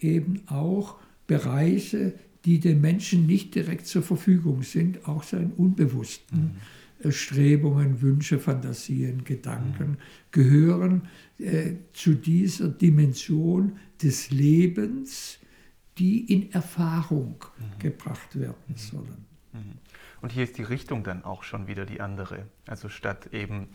[0.00, 6.52] eben auch Bereiche, die den Menschen nicht direkt zur Verfügung sind, auch seinen unbewussten
[7.02, 7.12] mhm.
[7.12, 9.96] Strebungen, Wünsche, Fantasien, Gedanken, mhm.
[10.30, 11.02] gehören
[11.38, 15.38] äh, zu dieser Dimension des Lebens,
[15.98, 17.78] die in Erfahrung mhm.
[17.78, 18.76] gebracht werden mhm.
[18.76, 19.26] sollen.
[20.26, 22.46] Und hier ist die Richtung dann auch schon wieder die andere.
[22.66, 23.68] Also statt eben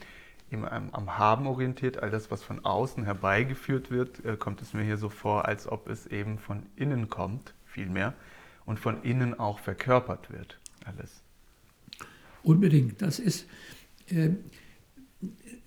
[0.50, 4.84] im, am Haben orientiert, all das, was von außen herbeigeführt wird, äh, kommt es mir
[4.84, 8.14] hier so vor, als ob es eben von innen kommt, vielmehr,
[8.66, 11.22] und von innen auch verkörpert wird, alles.
[12.44, 13.02] Unbedingt.
[13.02, 13.48] Das ist
[14.10, 14.32] äh,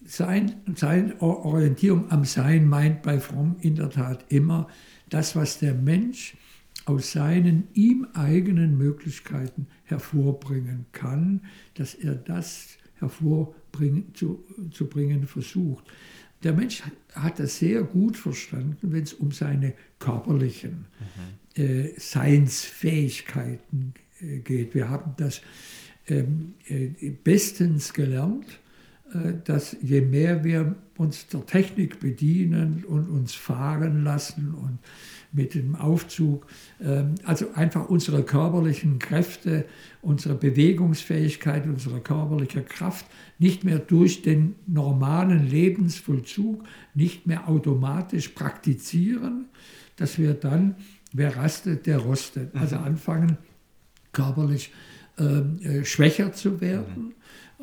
[0.04, 4.68] sein, seine Orientierung am Sein meint bei Fromm in der Tat immer
[5.08, 6.36] das, was der Mensch
[6.84, 11.40] aus seinen ihm eigenen Möglichkeiten hervorbringen kann,
[11.74, 15.84] dass er das hervorbringen, zu, zu bringen versucht.
[16.42, 16.82] Der Mensch
[17.14, 20.86] hat das sehr gut verstanden, wenn es um seine körperlichen
[21.56, 21.62] mhm.
[21.62, 24.74] äh, Seinsfähigkeiten äh, geht.
[24.74, 25.40] Wir haben das
[26.06, 28.60] ähm, äh, bestens gelernt
[29.14, 34.78] äh, dass je mehr wir uns der Technik bedienen und uns fahren lassen und
[35.34, 36.46] mit dem Aufzug,
[36.80, 39.66] ähm, also einfach unsere körperlichen Kräfte,
[40.00, 43.04] unsere Bewegungsfähigkeit, unsere körperliche Kraft
[43.38, 46.64] nicht mehr durch den normalen Lebensvollzug,
[46.94, 49.46] nicht mehr automatisch praktizieren,
[49.96, 50.76] dass wir dann,
[51.12, 52.54] wer rastet, der rostet.
[52.54, 52.84] Also mhm.
[52.84, 53.38] anfangen,
[54.12, 54.72] körperlich
[55.18, 57.14] ähm, äh, schwächer zu werden,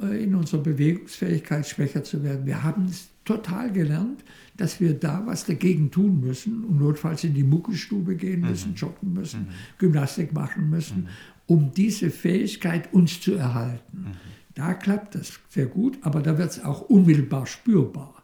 [0.01, 2.45] äh, in unserer Bewegungsfähigkeit schwächer zu werden.
[2.45, 4.23] Wir haben es total gelernt,
[4.57, 8.75] dass wir da was dagegen tun müssen und notfalls in die Muckelstube gehen müssen, mhm.
[8.75, 9.77] joggen müssen, mhm.
[9.77, 11.07] Gymnastik machen müssen, mhm.
[11.47, 13.97] um diese Fähigkeit uns zu erhalten.
[13.97, 14.11] Mhm.
[14.55, 18.15] Da klappt das sehr gut, aber da wird es auch unmittelbar spürbar.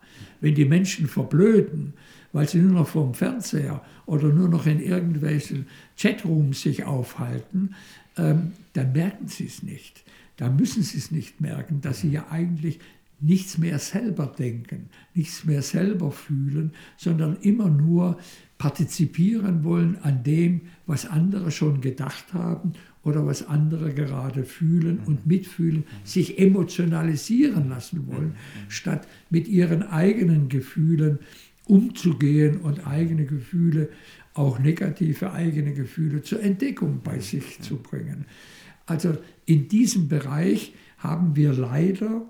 [0.42, 1.94] Wenn die Menschen verblöden,
[2.34, 5.68] weil sie nur noch vorm Fernseher oder nur noch in irgendwelchen
[5.98, 7.76] Chatrooms sich aufhalten,
[8.18, 10.04] ähm, dann merken sie es nicht.
[10.36, 12.80] Da müssen sie es nicht merken, dass sie ja eigentlich
[13.20, 18.18] nichts mehr selber denken, nichts mehr selber fühlen, sondern immer nur
[18.58, 25.26] partizipieren wollen an dem, was andere schon gedacht haben oder was andere gerade fühlen und
[25.26, 28.36] mitfühlen, sich emotionalisieren lassen wollen,
[28.68, 31.20] statt mit ihren eigenen Gefühlen
[31.66, 33.90] umzugehen und eigene Gefühle,
[34.34, 38.26] auch negative eigene Gefühle zur Entdeckung bei sich zu bringen.
[38.86, 42.26] Also in diesem Bereich haben wir leider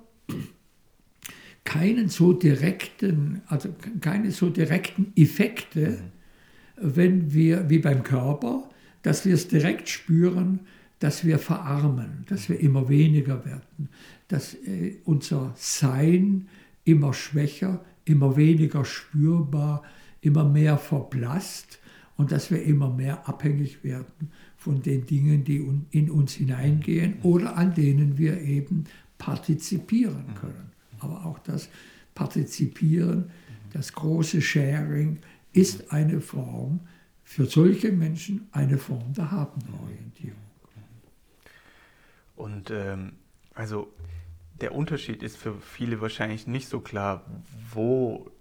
[1.67, 3.67] keinen so direkten, also
[3.99, 5.99] keine so direkten Effekte,
[6.77, 8.69] wenn wir, wie beim Körper,
[9.01, 10.61] dass wir es direkt spüren,
[10.99, 13.89] dass wir verarmen, dass wir immer weniger werden,
[14.29, 16.47] dass äh, unser Sein
[16.85, 19.83] immer schwächer, immer weniger spürbar,
[20.21, 21.79] immer mehr verblasst
[22.15, 27.57] und dass wir immer mehr abhängig werden von den Dingen, die in uns hineingehen oder
[27.57, 28.85] an denen wir eben
[29.17, 30.76] partizipieren können.
[30.99, 31.69] Aber auch das
[32.15, 33.31] Partizipieren,
[33.73, 35.19] das große Sharing
[35.53, 36.81] ist eine Form,
[37.23, 40.37] für solche Menschen eine Form der Habenorientierung.
[42.37, 43.13] Und ähm,
[43.53, 43.91] also
[44.61, 47.25] der Unterschied ist für viele wahrscheinlich nicht so klar,
[47.73, 48.31] wo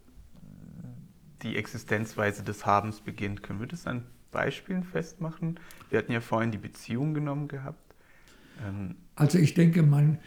[1.43, 3.43] die Existenzweise des Habens beginnt.
[3.43, 5.59] Können wir das an Beispielen festmachen?
[5.91, 7.86] Wir hatten ja vorhin die Beziehung genommen gehabt.
[8.65, 10.19] Ähm also ich denke, man,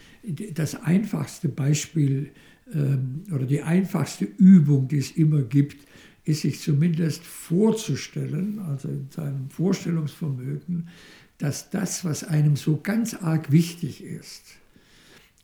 [0.55, 2.32] das einfachste Beispiel
[2.73, 5.88] ähm, oder die einfachste Übung, die es immer gibt,
[6.25, 10.89] ist sich zumindest vorzustellen, also in seinem Vorstellungsvermögen,
[11.38, 14.43] dass das, was einem so ganz arg wichtig ist,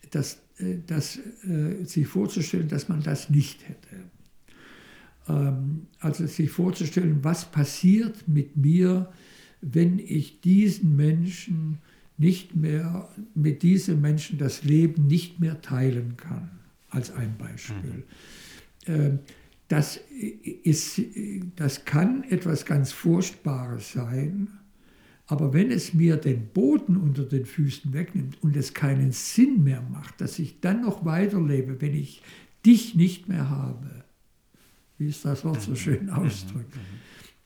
[0.10, 3.96] dass, äh, dass, äh, sich vorzustellen, dass man das nicht hätte.
[5.30, 9.12] Ähm, also sich vorzustellen, was passiert mit mir,
[9.62, 11.80] wenn ich diesen Menschen
[12.18, 16.50] nicht mehr, mit diesem Menschen das Leben nicht mehr teilen kann
[16.90, 18.04] als ein Beispiel.
[18.88, 19.20] Mhm.
[19.68, 20.00] Das,
[20.64, 21.02] ist,
[21.56, 24.48] das kann etwas ganz Furchtbares sein,
[25.28, 29.82] aber wenn es mir den Boden unter den Füßen wegnimmt und es keinen Sinn mehr
[29.82, 32.22] macht, dass ich dann noch weiterlebe, wenn ich
[32.64, 34.04] dich nicht mehr habe,
[34.98, 35.76] wie es das Wort so mhm.
[35.76, 36.12] schön mhm.
[36.12, 36.74] ausdrückt,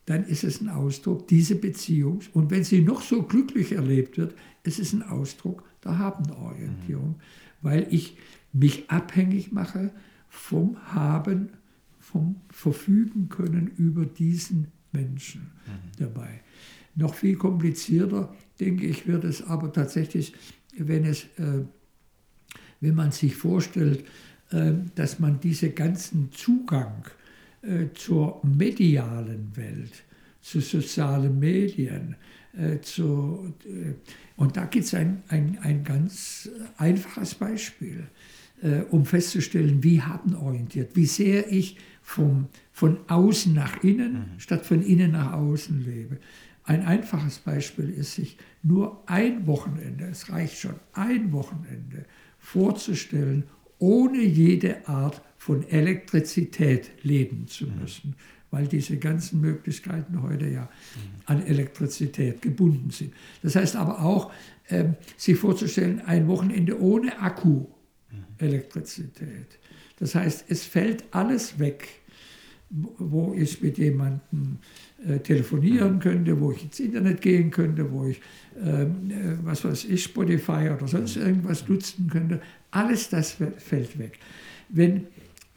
[0.10, 2.22] dann ist es ein Ausdruck dieser Beziehung.
[2.34, 4.34] Und wenn sie noch so glücklich erlebt wird,
[4.64, 7.20] es ist ein Ausdruck der Habenorientierung,
[7.62, 8.18] weil ich
[8.52, 9.92] mich abhängig mache
[10.28, 11.50] vom Haben,
[12.00, 16.00] vom Verfügen können über diesen Menschen mhm.
[16.00, 16.42] dabei.
[16.96, 20.34] Noch viel komplizierter, denke ich, wird es aber tatsächlich,
[20.76, 21.66] wenn, es, äh,
[22.82, 24.06] wenn man sich vorstellt,
[24.50, 27.04] äh, dass man diesen ganzen Zugang
[27.62, 30.04] äh, zur medialen Welt,
[30.42, 32.16] zu sozialen Medien,
[32.58, 33.94] äh, zu, äh,
[34.36, 38.08] und da gibt es ein, ein, ein ganz einfaches Beispiel
[38.62, 44.40] äh, um festzustellen, wie habenorientiert, wie sehr ich vom, von außen nach innen mhm.
[44.40, 46.18] statt von innen nach außen lebe.
[46.64, 52.06] Ein einfaches Beispiel ist, sich nur ein Wochenende, es reicht schon, ein Wochenende
[52.38, 53.44] vorzustellen,
[53.80, 58.16] ohne jede Art von Elektrizität leben zu müssen,
[58.52, 60.70] weil diese ganzen Möglichkeiten heute ja
[61.26, 63.14] an Elektrizität gebunden sind.
[63.42, 64.32] Das heißt aber auch,
[64.68, 64.86] äh,
[65.18, 67.66] sich vorzustellen, ein Wochenende ohne Akku
[68.38, 69.60] Elektrizität.
[69.98, 71.88] Das heißt, es fällt alles weg,
[72.70, 74.60] wo ich mit jemandem
[75.08, 78.22] äh, telefonieren könnte, wo ich ins Internet gehen könnte, wo ich,
[78.62, 82.42] ähm, äh, was weiß ich, Spotify oder sonst irgendwas nutzen könnte.
[82.72, 84.20] Alles das fällt weg.
[84.70, 85.08] Wenn,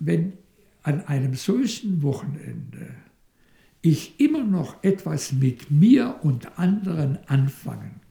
[0.05, 0.35] wenn
[0.83, 2.95] an einem solchen Wochenende
[3.83, 8.03] ich immer noch etwas mit mir und anderen anfangen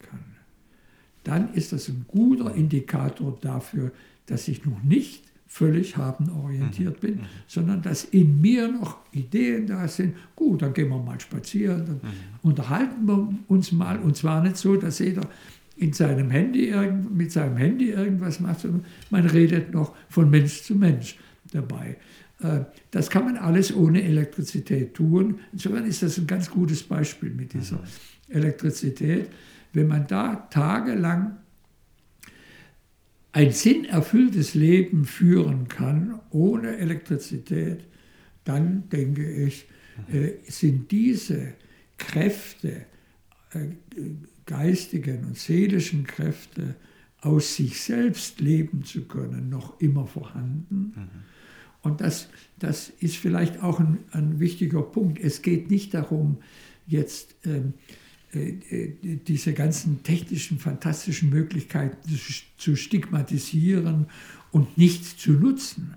[1.24, 3.92] dann ist das ein guter Indikator dafür,
[4.26, 10.14] dass ich noch nicht völlig habenorientiert bin, sondern dass in mir noch Ideen da sind.
[10.34, 12.00] Gut, dann gehen wir mal spazieren, dann
[12.40, 13.98] unterhalten wir uns mal.
[13.98, 15.28] Und zwar nicht so, dass jeder
[15.76, 16.72] in seinem Handy
[17.10, 21.18] mit seinem Handy irgendwas macht, sondern man redet noch von Mensch zu Mensch
[21.54, 21.96] dabei.
[22.42, 25.40] Äh, das kann man alles ohne Elektrizität tun.
[25.52, 27.82] Insofern ist das ein ganz gutes Beispiel mit dieser
[28.28, 29.28] Elektrizität.
[29.72, 31.38] Wenn man da tagelang
[33.32, 37.84] ein sinnerfülltes Leben führen kann ohne Elektrizität,
[38.44, 39.66] dann denke ich,
[40.12, 41.54] äh, sind diese
[41.96, 42.86] Kräfte,
[43.52, 43.68] äh,
[44.44, 46.74] geistigen und seelischen Kräfte
[47.20, 50.92] aus sich selbst leben zu können, noch immer vorhanden.
[50.96, 51.31] Mhm.
[51.82, 52.28] Und das,
[52.58, 55.18] das ist vielleicht auch ein, ein, wichtiger Punkt.
[55.18, 56.38] Es geht nicht darum,
[56.86, 57.74] jetzt ähm,
[58.34, 61.96] äh, äh, diese ganzen technischen, fantastischen Möglichkeiten
[62.56, 64.06] zu, stigmatisieren
[64.52, 65.94] und nicht zu nutzen,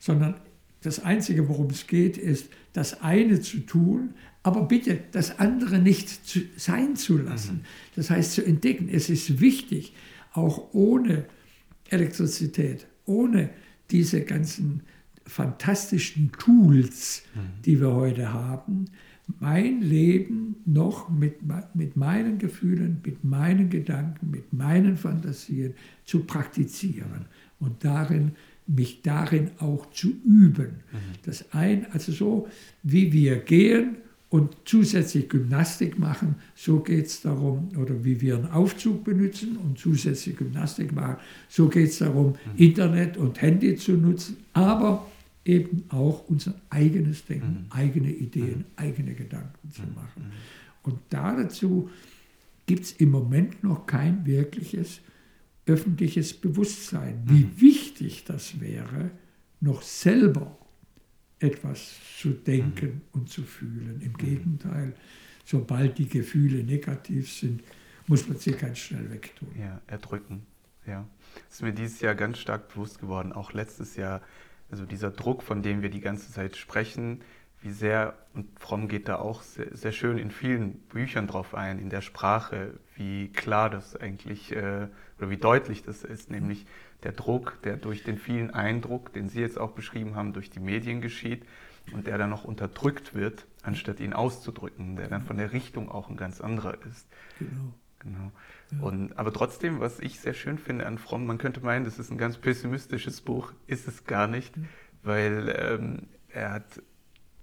[0.00, 0.34] sondern
[0.82, 6.26] das Einzige, worum es geht, ist, das eine zu tun, aber bitte das andere nicht
[6.26, 7.56] zu, sein zu lassen.
[7.56, 7.64] Mhm.
[7.96, 9.92] Das heißt zu entdecken, es ist wichtig,
[10.32, 11.24] auch ohne
[11.90, 13.50] Elektrizität, ohne
[13.90, 14.82] diese ganzen
[15.28, 17.62] fantastischen Tools, mhm.
[17.64, 18.86] die wir heute haben,
[19.40, 21.40] mein Leben noch mit,
[21.74, 25.74] mit meinen Gefühlen, mit meinen Gedanken, mit meinen Fantasien
[26.04, 27.26] zu praktizieren
[27.60, 28.32] und darin
[28.66, 30.82] mich darin auch zu üben.
[30.92, 30.98] Mhm.
[31.24, 32.48] Das ein, also so
[32.82, 33.96] wie wir gehen
[34.30, 39.78] und zusätzlich Gymnastik machen, so geht es darum, oder wie wir einen Aufzug benutzen und
[39.78, 41.16] zusätzlich Gymnastik machen,
[41.48, 42.36] so geht es darum, mhm.
[42.56, 45.06] Internet und Handy zu nutzen, aber
[45.48, 47.66] eben auch unser eigenes Denken, mhm.
[47.70, 48.64] eigene Ideen, mhm.
[48.76, 49.94] eigene Gedanken zu mhm.
[49.94, 50.22] machen.
[50.24, 50.32] Mhm.
[50.82, 51.90] Und dazu
[52.66, 55.00] gibt es im Moment noch kein wirkliches
[55.66, 57.60] öffentliches Bewusstsein, wie mhm.
[57.60, 59.10] wichtig das wäre,
[59.60, 60.56] noch selber
[61.40, 64.00] etwas zu denken und zu fühlen.
[64.02, 64.94] Im Gegenteil,
[65.44, 67.62] sobald die Gefühle negativ sind,
[68.06, 69.48] muss man sie ganz schnell wegtun.
[69.58, 70.42] Ja, erdrücken.
[70.86, 71.06] Ja.
[71.46, 74.22] Das ist mir dieses Jahr ganz stark bewusst geworden, auch letztes Jahr.
[74.70, 77.22] Also dieser Druck, von dem wir die ganze Zeit sprechen,
[77.60, 81.78] wie sehr, und Fromm geht da auch sehr, sehr, schön in vielen Büchern drauf ein,
[81.78, 84.88] in der Sprache, wie klar das eigentlich äh,
[85.18, 86.66] oder wie deutlich das ist, nämlich
[87.02, 90.60] der Druck, der durch den vielen Eindruck, den Sie jetzt auch beschrieben haben, durch die
[90.60, 91.44] Medien geschieht
[91.92, 96.08] und der dann noch unterdrückt wird, anstatt ihn auszudrücken, der dann von der Richtung auch
[96.08, 97.08] ein ganz anderer ist.
[97.38, 97.74] Genau.
[97.98, 98.32] Genau.
[98.70, 98.80] Ja.
[98.80, 102.10] Und, aber trotzdem, was ich sehr schön finde an Fromm, man könnte meinen, das ist
[102.10, 104.54] ein ganz pessimistisches Buch, ist es gar nicht,
[105.02, 106.82] weil ähm, er hat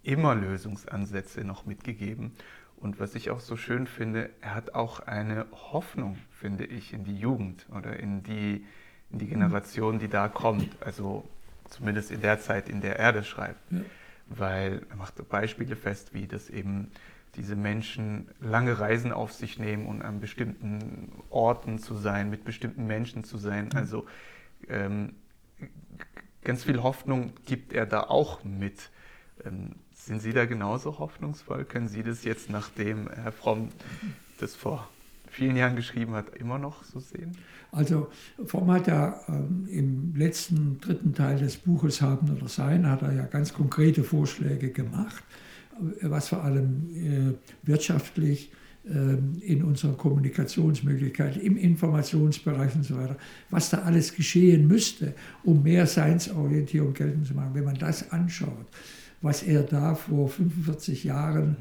[0.04, 2.34] immer Lösungsansätze noch mitgegeben.
[2.78, 7.04] Und was ich auch so schön finde, er hat auch eine Hoffnung, finde ich, in
[7.04, 8.66] die Jugend oder in die,
[9.10, 10.78] in die Generation, die da kommt.
[10.82, 11.28] Also
[11.70, 13.72] zumindest in der Zeit, in der er das schreibt.
[13.72, 13.80] Ja.
[14.28, 16.92] Weil er macht Beispiele fest, wie das eben
[17.36, 22.86] diese Menschen lange Reisen auf sich nehmen und an bestimmten Orten zu sein, mit bestimmten
[22.88, 23.74] Menschen zu sein.
[23.74, 24.06] Also
[24.68, 25.14] ähm,
[26.44, 28.92] ganz viel Hoffnung gibt er da auch mit.
[29.44, 31.66] Ähm, sind Sie da genauso hoffnungsvoll?
[31.66, 33.70] Können Sie das jetzt, nachdem Herr Fromm
[34.40, 34.88] das vor
[35.30, 37.36] vielen Jahren geschrieben hat, immer noch so sehen?
[37.72, 38.08] Also
[38.46, 43.14] Fromm hat ja ähm, im letzten dritten Teil des Buches Haben oder Sein, hat er
[43.14, 45.24] ja ganz konkrete Vorschläge gemacht,
[46.02, 48.52] was vor allem äh, wirtschaftlich
[48.88, 53.18] äh, in unserer Kommunikationsmöglichkeit, im Informationsbereich und so weiter,
[53.50, 57.54] was da alles geschehen müsste, um mehr Seinsorientierung geltend zu machen.
[57.54, 58.68] Wenn man das anschaut,
[59.22, 61.58] was er da vor 45 Jahren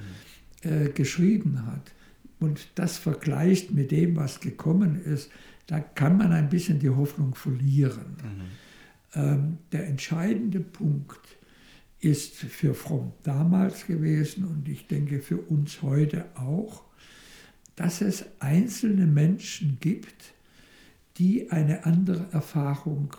[0.62, 1.92] äh, geschrieben hat
[2.40, 5.30] und das vergleicht mit dem, was gekommen ist,
[5.66, 8.16] da kann man ein bisschen die Hoffnung verlieren.
[8.22, 8.42] Mhm.
[9.14, 11.20] Ähm, der entscheidende Punkt
[12.04, 16.82] ist für Fromm damals gewesen und ich denke für uns heute auch,
[17.76, 20.34] dass es einzelne Menschen gibt,
[21.16, 23.16] die eine andere Erfahrung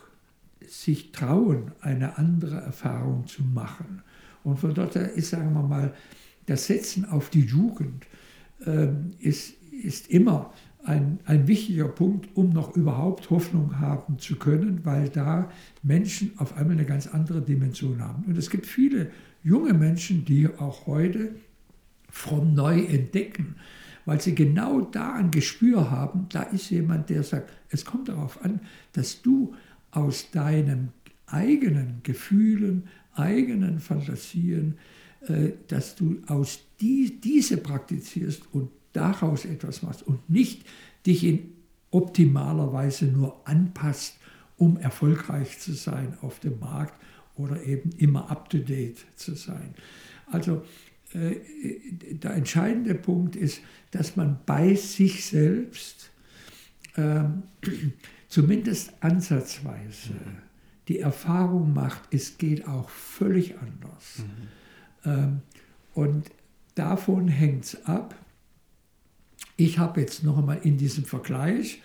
[0.68, 4.04] sich trauen, eine andere Erfahrung zu machen.
[4.44, 5.94] Und von dort her ist, sagen wir mal,
[6.46, 8.06] das Setzen auf die Jugend
[8.66, 10.54] äh, ist, ist immer
[10.86, 15.50] ein, ein wichtiger Punkt, um noch überhaupt Hoffnung haben zu können, weil da
[15.84, 18.24] Menschen auf einmal eine ganz andere Dimension haben.
[18.26, 19.12] Und es gibt viele
[19.44, 21.36] junge Menschen, die auch heute
[22.10, 23.56] fromm neu entdecken,
[24.06, 28.44] weil sie genau da ein Gespür haben, da ist jemand, der sagt, es kommt darauf
[28.44, 28.62] an,
[28.94, 29.54] dass du
[29.92, 30.94] aus deinen
[31.26, 32.84] eigenen Gefühlen,
[33.14, 34.78] eigenen Fantasien,
[35.28, 40.66] äh, dass du aus die, diese praktizierst und daraus etwas machst und nicht
[41.06, 41.54] dich in
[41.92, 44.18] optimaler Weise nur anpasst
[44.58, 47.00] um erfolgreich zu sein auf dem Markt
[47.36, 49.76] oder eben immer up-to-date zu sein.
[50.28, 50.64] Also
[51.14, 51.36] äh,
[52.12, 56.10] der entscheidende Punkt ist, dass man bei sich selbst
[56.96, 57.44] ähm,
[58.30, 60.38] zumindest ansatzweise mhm.
[60.88, 64.20] die Erfahrung macht, es geht auch völlig anders.
[64.20, 65.10] Mhm.
[65.12, 65.42] Ähm,
[65.94, 66.32] und
[66.76, 68.16] davon hängt es ab.
[69.58, 71.82] Ich habe jetzt noch einmal in diesem Vergleich,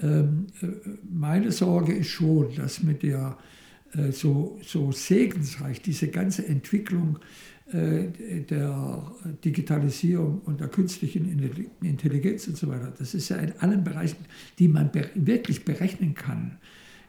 [0.00, 0.66] ähm, äh,
[1.10, 3.36] meine Sorge ist schon, dass mit der
[3.92, 7.18] äh, so, so segensreich diese ganze Entwicklung
[7.72, 8.08] äh,
[8.48, 9.02] der
[9.44, 11.28] Digitalisierung und der künstlichen
[11.82, 14.24] Intelligenz und so weiter, das ist ja in allen Bereichen,
[14.58, 16.58] die man wirklich berechnen kann,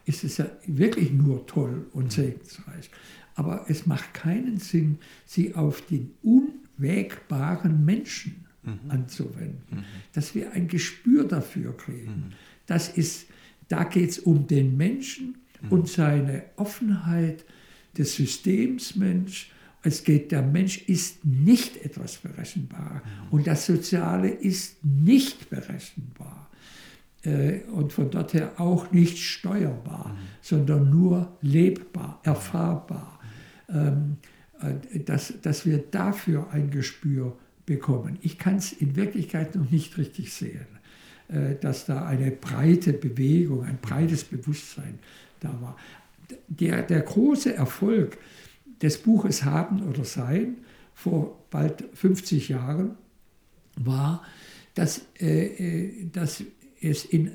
[0.04, 2.10] ist es ja wirklich nur toll und mhm.
[2.10, 2.90] segensreich.
[3.36, 8.90] Aber es macht keinen Sinn, sie auf den unwägbaren Menschen mhm.
[8.90, 9.84] anzuwenden, mhm.
[10.12, 12.10] dass wir ein Gespür dafür kriegen.
[12.10, 12.32] Mhm.
[12.66, 13.26] Das ist,
[13.68, 15.72] da geht es um den Menschen mhm.
[15.72, 17.44] und seine Offenheit
[17.96, 19.50] des Systems Mensch,
[19.82, 26.50] es geht, der Mensch ist nicht etwas berechenbar und das Soziale ist nicht berechenbar
[27.22, 30.26] äh, und von dort her auch nicht steuerbar, mhm.
[30.42, 33.20] sondern nur lebbar, erfahrbar.
[33.68, 33.92] Äh,
[35.04, 37.38] dass, dass wir dafür ein Gespür
[37.70, 38.18] bekommen.
[38.20, 40.66] Ich kann es in Wirklichkeit noch nicht richtig sehen,
[41.28, 44.98] äh, dass da eine breite Bewegung, ein breites Bewusstsein
[45.38, 45.76] da war.
[46.48, 48.18] Der, der große Erfolg
[48.82, 50.56] des Buches Haben oder Sein
[50.94, 52.96] vor bald 50 Jahren
[53.76, 54.24] war,
[54.74, 56.42] dass, äh, äh, dass
[56.80, 57.30] es in,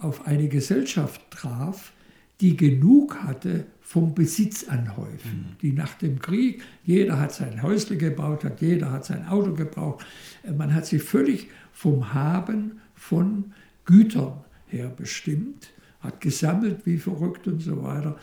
[0.00, 1.92] auf eine Gesellschaft traf,
[2.40, 5.46] die genug hatte vom Besitz anhäufen.
[5.50, 5.58] Mhm.
[5.60, 10.04] Die nach dem Krieg, jeder hat sein Häusle gebaut, hat jeder hat sein Auto gebraucht.
[10.42, 13.52] Äh, man hat sich völlig vom Haben von
[13.84, 15.70] Gütern her bestimmt,
[16.00, 18.18] hat gesammelt wie verrückt und so weiter.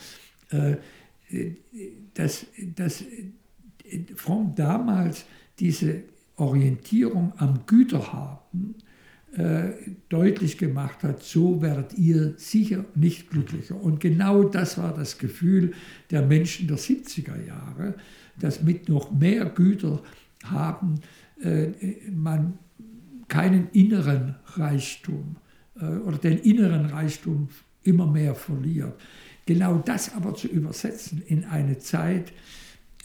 [0.49, 0.78] Äh,
[2.16, 3.05] dass, dass
[4.16, 5.26] Fromm damals
[5.59, 6.03] diese
[6.36, 8.91] Orientierung am Güterhaben äh,
[10.10, 13.82] deutlich gemacht hat, so werdet ihr sicher nicht glücklicher.
[13.82, 15.72] Und genau das war das Gefühl
[16.10, 17.96] der Menschen der 70er Jahre,
[18.38, 20.02] dass mit noch mehr Güter
[20.44, 21.00] haben
[21.42, 21.68] äh,
[22.12, 22.58] man
[23.28, 25.38] keinen inneren Reichtum
[25.80, 27.50] äh, oder den inneren Reichtum
[27.84, 29.00] immer mehr verliert.
[29.46, 32.34] Genau das aber zu übersetzen in eine Zeit,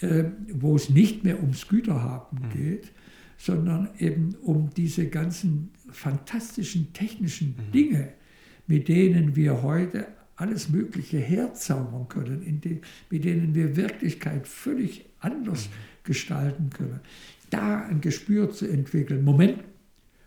[0.00, 2.50] äh, wo es nicht mehr ums Güterhaben mhm.
[2.50, 2.92] geht,
[3.38, 7.72] sondern eben um diese ganzen fantastischen technischen mhm.
[7.72, 8.08] Dinge,
[8.66, 12.80] mit denen wir heute alles Mögliche herzaubern können, die,
[13.10, 15.72] mit denen wir Wirklichkeit völlig anders mhm.
[16.04, 17.00] gestalten können.
[17.50, 19.62] Da ein Gespür zu entwickeln, Moment,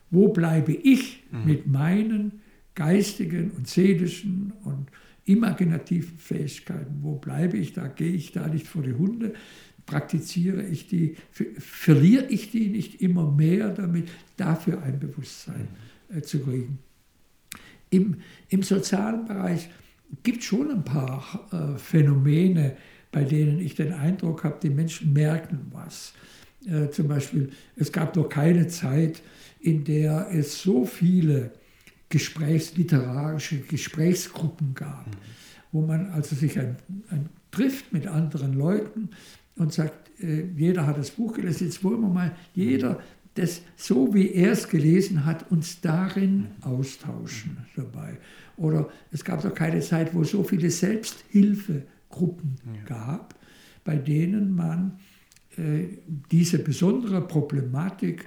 [0.10, 1.46] wo bleibe ich mhm.
[1.46, 2.42] mit meinen
[2.74, 4.88] geistigen und seelischen und
[5.26, 7.00] imaginativen Fähigkeiten.
[7.02, 7.88] Wo bleibe ich da?
[7.88, 9.34] Gehe ich da nicht vor die Hunde?
[9.90, 11.16] Praktiziere ich die?
[11.32, 14.08] Verliere ich die nicht immer mehr damit?
[14.38, 15.68] Dafür ein Bewusstsein
[16.16, 16.78] äh, zu kriegen.
[17.90, 18.18] Im,
[18.50, 19.68] Im sozialen Bereich
[20.22, 22.78] gibt es schon ein paar äh, Phänomene,
[23.12, 26.14] bei denen ich den Eindruck habe, die Menschen merken was.
[26.68, 29.24] Äh, zum Beispiel, es gab noch keine Zeit,
[29.60, 31.52] in der es so viele
[32.10, 35.12] gesprächsliterarische Gesprächsgruppen gab, mhm.
[35.72, 36.76] wo man also sich ein,
[37.10, 39.10] ein, trifft mit anderen Leuten
[39.60, 43.00] und sagt, äh, jeder hat das Buch gelesen, jetzt wollen wir mal jeder
[43.36, 48.18] das so wie er es gelesen hat, uns darin austauschen dabei.
[48.58, 52.84] Oder es gab doch keine Zeit, wo es so viele Selbsthilfegruppen ja.
[52.86, 53.36] gab,
[53.84, 55.00] bei denen man
[55.58, 55.86] äh,
[56.32, 58.26] diese besondere Problematik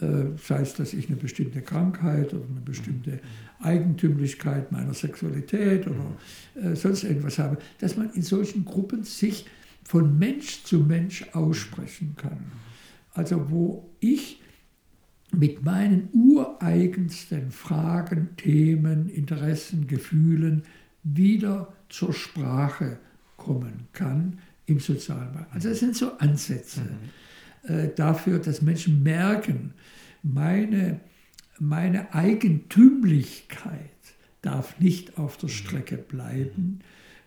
[0.00, 3.18] äh, sei es, dass ich eine bestimmte Krankheit oder eine bestimmte
[3.60, 6.16] Eigentümlichkeit meiner Sexualität oder
[6.54, 9.46] äh, sonst irgendwas habe, dass man in solchen Gruppen sich
[9.90, 12.52] von Mensch zu Mensch aussprechen kann.
[13.12, 14.40] Also wo ich
[15.32, 20.62] mit meinen ureigensten Fragen, Themen, Interessen, Gefühlen
[21.02, 23.00] wieder zur Sprache
[23.36, 25.46] kommen kann im Sozialbereich.
[25.50, 26.82] Also das sind so Ansätze.
[26.82, 27.10] Mhm
[27.64, 29.74] äh, dafür, dass Menschen merken,
[30.22, 31.00] meine,
[31.58, 33.90] meine Eigentümlichkeit
[34.40, 36.78] darf nicht auf der Strecke bleiben,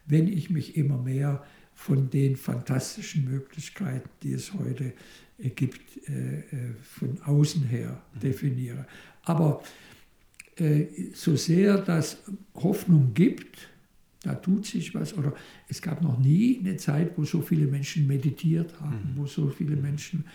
[0.07, 1.43] wenn ich mich immer mehr
[1.84, 4.93] von den fantastischen Möglichkeiten, die es heute
[5.38, 6.43] äh, gibt, äh,
[6.81, 8.86] von außen her definiere.
[9.23, 9.61] Aber
[11.15, 12.17] so sehr das
[12.53, 13.69] Hoffnung gibt,
[14.21, 15.17] da tut sich was.
[15.17, 15.34] Oder
[15.67, 19.17] es gab noch nie eine Zeit, wo so viele Menschen meditiert haben, mhm.
[19.17, 20.25] wo so viele Menschen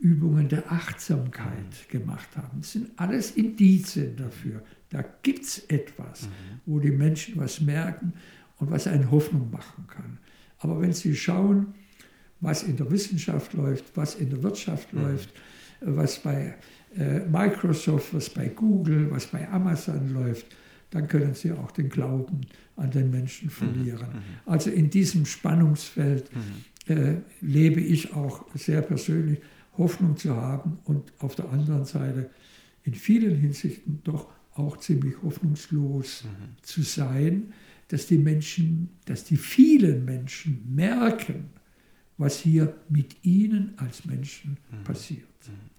[0.00, 2.60] Übungen der Achtsamkeit gemacht haben.
[2.60, 4.62] Das sind alles Indizien dafür.
[4.90, 6.60] Da gibt es etwas, mhm.
[6.66, 8.12] wo die Menschen was merken
[8.58, 10.18] und was einen Hoffnung machen kann.
[10.64, 11.74] Aber wenn Sie schauen,
[12.40, 15.02] was in der Wissenschaft läuft, was in der Wirtschaft mhm.
[15.02, 15.28] läuft,
[15.80, 16.54] was bei
[16.96, 20.46] äh, Microsoft, was bei Google, was bei Amazon läuft,
[20.90, 22.40] dann können Sie auch den Glauben
[22.76, 23.50] an den Menschen mhm.
[23.50, 24.08] verlieren.
[24.08, 24.22] Mhm.
[24.46, 26.94] Also in diesem Spannungsfeld mhm.
[26.94, 29.40] äh, lebe ich auch sehr persönlich,
[29.76, 32.30] Hoffnung zu haben und auf der anderen Seite
[32.84, 36.28] in vielen Hinsichten doch auch ziemlich hoffnungslos mhm.
[36.62, 37.52] zu sein,
[37.88, 41.50] dass die Menschen, dass die vielen Menschen merken,
[42.16, 44.84] was hier mit ihnen als Menschen mhm.
[44.84, 45.28] passiert.
[45.46, 45.74] Mhm.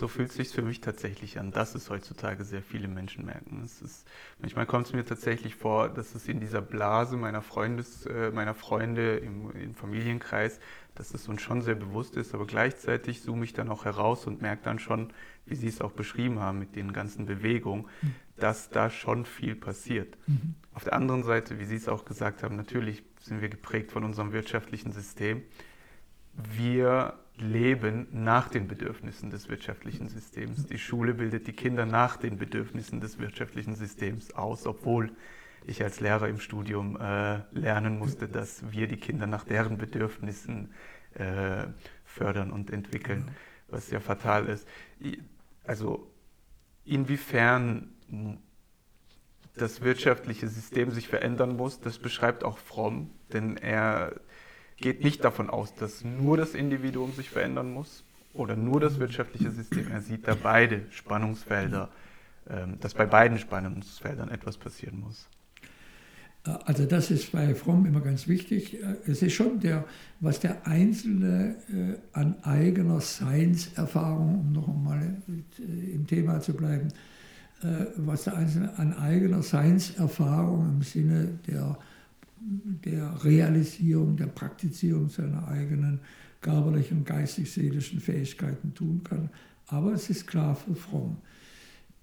[0.00, 3.60] So fühlt es sich für mich tatsächlich an, dass es heutzutage sehr viele Menschen merken.
[3.62, 4.08] Es ist,
[4.38, 8.54] manchmal kommt es mir tatsächlich vor, dass es in dieser Blase meiner, Freundes, äh, meiner
[8.54, 10.58] Freunde im, im Familienkreis,
[10.94, 14.40] dass es uns schon sehr bewusst ist, aber gleichzeitig zoome ich dann auch heraus und
[14.40, 15.12] merke dann schon,
[15.44, 18.14] wie Sie es auch beschrieben haben mit den ganzen Bewegungen, mhm.
[18.36, 20.16] dass da schon viel passiert.
[20.26, 20.54] Mhm.
[20.72, 24.04] Auf der anderen Seite, wie Sie es auch gesagt haben, natürlich sind wir geprägt von
[24.04, 25.42] unserem wirtschaftlichen System.
[26.32, 30.66] Wir leben nach den Bedürfnissen des wirtschaftlichen Systems.
[30.66, 35.10] Die Schule bildet die Kinder nach den Bedürfnissen des wirtschaftlichen Systems aus, obwohl
[35.66, 40.72] ich als Lehrer im Studium äh, lernen musste, dass wir die Kinder nach deren Bedürfnissen
[41.14, 41.66] äh,
[42.04, 43.30] fördern und entwickeln,
[43.68, 44.66] was ja fatal ist.
[45.64, 46.10] Also
[46.84, 47.92] inwiefern
[49.56, 54.12] das wirtschaftliche System sich verändern muss, das beschreibt auch Fromm, denn er
[54.76, 59.50] geht nicht davon aus, dass nur das Individuum sich verändern muss oder nur das wirtschaftliche
[59.50, 59.90] System.
[59.90, 61.90] Er sieht da beide Spannungsfelder,
[62.48, 65.28] ähm, dass bei beiden Spannungsfeldern etwas passieren muss.
[66.42, 68.78] Also das ist bei Fromm immer ganz wichtig.
[69.06, 69.84] Es ist schon der,
[70.20, 76.88] was der Einzelne äh, an eigener Seinserfahrung, um noch einmal äh, im Thema zu bleiben,
[76.88, 76.92] äh,
[77.96, 81.78] was der Einzelne an eigener Seinserfahrung im Sinne der,
[82.40, 86.00] der Realisierung, der Praktizierung seiner eigenen
[86.40, 89.28] körperlichen, geistig-seelischen Fähigkeiten tun kann.
[89.66, 91.18] Aber es ist klar für Fromm,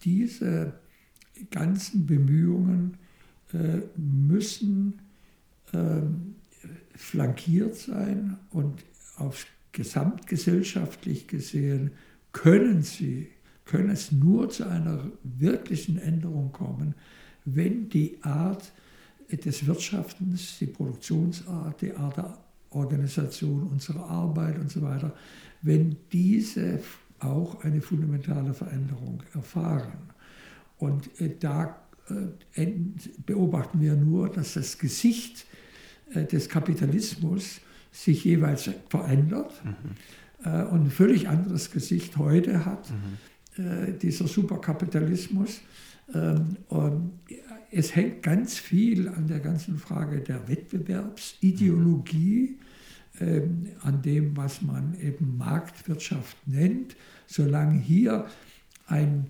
[0.03, 0.73] diese
[1.49, 2.97] ganzen Bemühungen,
[3.53, 4.99] äh, müssen
[5.73, 6.35] ähm,
[6.95, 8.83] flankiert sein und
[9.17, 11.91] auf gesamtgesellschaftlich gesehen
[12.31, 13.29] können sie,
[13.67, 16.95] können es nur zu einer wirklichen Änderung kommen,
[17.45, 18.71] wenn die Art
[19.31, 22.37] des Wirtschaftens, die Produktionsart, die Art der
[22.71, 25.13] Organisation unserer Arbeit und so weiter,
[25.61, 26.79] wenn diese
[27.19, 30.11] auch eine fundamentale Veränderung erfahren.
[30.77, 31.81] Und äh, da
[32.55, 32.67] äh,
[33.25, 35.45] beobachten wir nur, dass das Gesicht
[36.13, 37.61] äh, des Kapitalismus
[37.91, 39.71] sich jeweils verändert mhm.
[40.45, 43.17] Und ein völlig anderes Gesicht heute hat, mhm.
[43.57, 45.61] Dieser Superkapitalismus.
[46.13, 47.19] Ähm, und
[47.71, 52.57] es hängt ganz viel an der ganzen Frage der Wettbewerbsideologie,
[53.19, 56.95] ähm, an dem, was man eben Marktwirtschaft nennt.
[57.25, 58.27] Solange hier
[58.87, 59.27] ein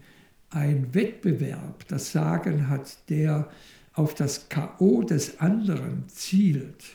[0.50, 3.50] ein Wettbewerb das Sagen hat, der
[3.94, 5.04] auf das K.O.
[5.04, 6.86] des anderen zielt,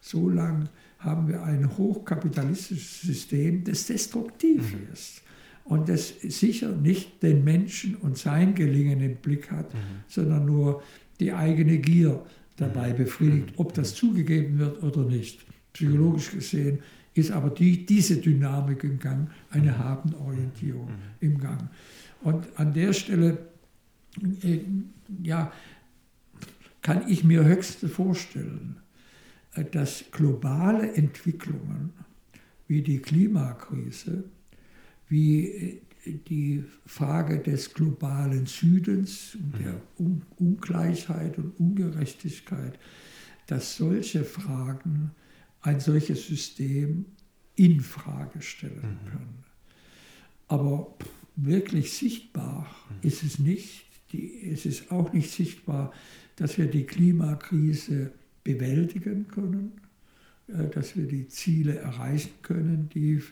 [0.00, 0.68] so lange
[0.98, 4.92] haben wir ein hochkapitalistisches System, das destruktiv mhm.
[4.92, 5.23] ist
[5.64, 9.78] und das sicher nicht den Menschen und sein Gelingen im Blick hat, mhm.
[10.08, 10.82] sondern nur
[11.20, 12.24] die eigene Gier
[12.56, 12.96] dabei mhm.
[12.96, 13.96] befriedigt, ob das mhm.
[13.96, 15.44] zugegeben wird oder nicht.
[15.72, 16.80] Psychologisch gesehen
[17.14, 19.78] ist aber die, diese Dynamik im Gang, eine mhm.
[19.78, 20.92] Habenorientierung mhm.
[21.20, 21.68] im Gang.
[22.22, 23.38] Und an der Stelle,
[24.42, 24.60] äh,
[25.22, 25.52] ja,
[26.82, 28.76] kann ich mir höchstens vorstellen,
[29.54, 31.92] äh, dass globale Entwicklungen
[32.66, 34.24] wie die Klimakrise,
[35.08, 35.80] wie äh,
[36.28, 42.78] die Frage des globalen Südens und der Un Ungleichheit und Ungerechtigkeit,
[43.46, 45.12] dass solche Fragen
[45.62, 47.06] ein solches System
[47.56, 49.10] in Frage stellen mhm.
[49.10, 49.44] können.
[50.48, 50.94] Aber
[51.36, 52.70] wirklich sichtbar
[53.02, 53.86] ist es nicht.
[54.12, 55.92] Die, es ist auch nicht sichtbar,
[56.36, 59.72] dass wir die Klimakrise bewältigen können,
[60.48, 63.22] äh, dass wir die Ziele erreichen können, die,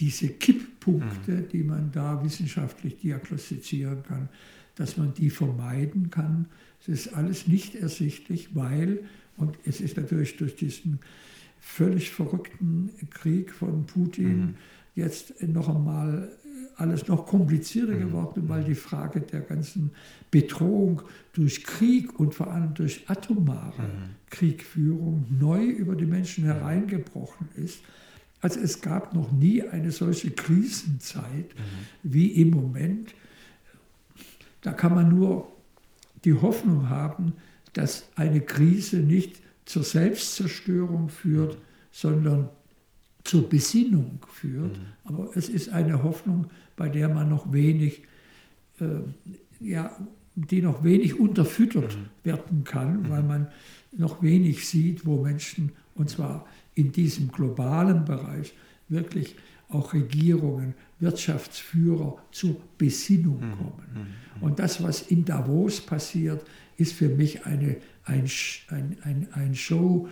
[0.00, 1.48] diese Kipppunkte, mhm.
[1.48, 4.28] die man da wissenschaftlich diagnostizieren kann,
[4.76, 6.46] dass man die vermeiden kann.
[6.80, 9.00] Es ist alles nicht ersichtlich, weil,
[9.36, 11.00] und es ist natürlich durch diesen
[11.60, 14.54] völlig verrückten Krieg von Putin mhm.
[14.94, 16.30] jetzt noch einmal
[16.76, 18.00] alles noch komplizierter mhm.
[18.00, 19.90] geworden, weil die Frage der ganzen
[20.30, 24.14] Bedrohung durch Krieg und vor allem durch atomare mhm.
[24.30, 27.80] Kriegführung neu über die Menschen hereingebrochen ist.
[28.40, 31.54] Also es gab noch nie eine solche Krisenzeit
[32.02, 33.14] wie im Moment.
[34.62, 35.50] Da kann man nur
[36.24, 37.32] die Hoffnung haben,
[37.72, 41.58] dass eine Krise nicht zur Selbstzerstörung führt,
[41.90, 42.48] sondern
[43.24, 44.78] zur Besinnung führt.
[45.04, 48.02] Aber es ist eine Hoffnung, bei der man noch wenig,
[48.80, 49.00] äh,
[49.60, 49.94] ja,
[50.34, 53.48] die noch wenig unterfüttert werden kann, weil man
[53.92, 56.46] noch wenig sieht, wo Menschen, und zwar
[56.78, 58.54] in diesem globalen Bereich,
[58.88, 59.34] wirklich
[59.68, 63.52] auch Regierungen, Wirtschaftsführer zur Besinnung mhm.
[63.52, 63.82] kommen.
[64.36, 64.42] Mhm.
[64.42, 66.44] Und das, was in Davos passiert,
[66.76, 68.28] ist für mich eine, ein,
[68.68, 70.08] ein, ein, ein Showgeschäft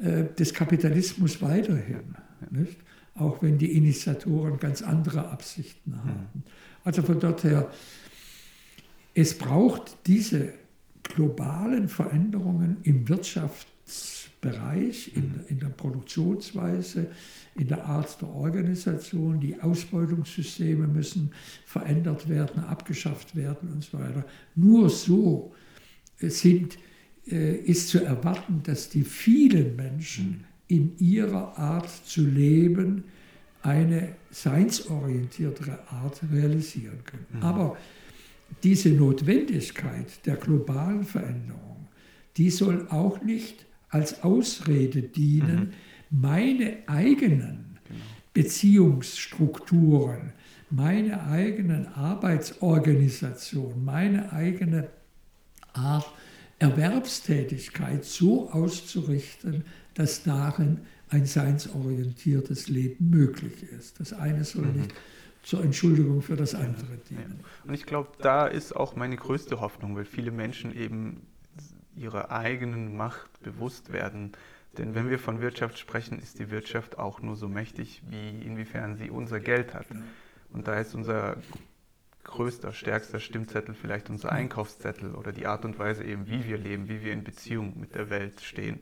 [0.00, 0.06] mhm.
[0.06, 2.14] äh, des Kapitalismus weiterhin.
[2.50, 2.76] Nicht?
[3.14, 6.04] Auch wenn die Initiatoren ganz andere Absichten mhm.
[6.04, 6.44] haben.
[6.84, 7.70] Also von dort her,
[9.14, 10.52] es braucht diese
[11.02, 13.08] globalen Veränderungen im
[14.46, 17.08] Wirtschaftsbereich, in, in der Produktionsweise,
[17.56, 19.40] in der Art der Organisation.
[19.40, 21.32] Die Ausbeutungssysteme müssen
[21.64, 24.24] verändert werden, abgeschafft werden und so weiter.
[24.54, 25.54] Nur so
[26.18, 26.78] sind,
[27.28, 33.04] äh, ist zu erwarten, dass die vielen Menschen in ihrer Art zu leben
[33.62, 37.26] eine seinsorientiertere Art realisieren können.
[37.32, 37.42] Mhm.
[37.42, 37.76] Aber
[38.62, 41.88] diese Notwendigkeit der globalen Veränderung,
[42.36, 45.74] die soll auch nicht als Ausrede dienen,
[46.10, 46.20] mhm.
[46.20, 48.00] meine eigenen genau.
[48.32, 50.32] Beziehungsstrukturen,
[50.70, 54.88] meine eigenen Arbeitsorganisation, meine eigene
[55.72, 56.06] Art
[56.58, 59.64] Erwerbstätigkeit so auszurichten,
[59.94, 60.80] dass darin
[61.10, 64.00] ein seinsorientiertes Leben möglich ist.
[64.00, 64.80] Das eine soll mhm.
[64.80, 64.94] nicht
[65.42, 67.40] zur Entschuldigung für das andere dienen.
[67.64, 71.22] Und ich glaube, da ist auch meine größte Hoffnung, weil viele Menschen eben
[71.96, 74.32] ihrer eigenen Macht bewusst werden.
[74.78, 78.96] Denn wenn wir von Wirtschaft sprechen, ist die Wirtschaft auch nur so mächtig, wie inwiefern
[78.96, 79.86] sie unser Geld hat.
[80.52, 81.38] Und da ist unser
[82.24, 86.88] größter, stärkster Stimmzettel vielleicht unser Einkaufszettel oder die Art und Weise eben, wie wir leben,
[86.88, 88.80] wie wir in Beziehung mit der Welt stehen.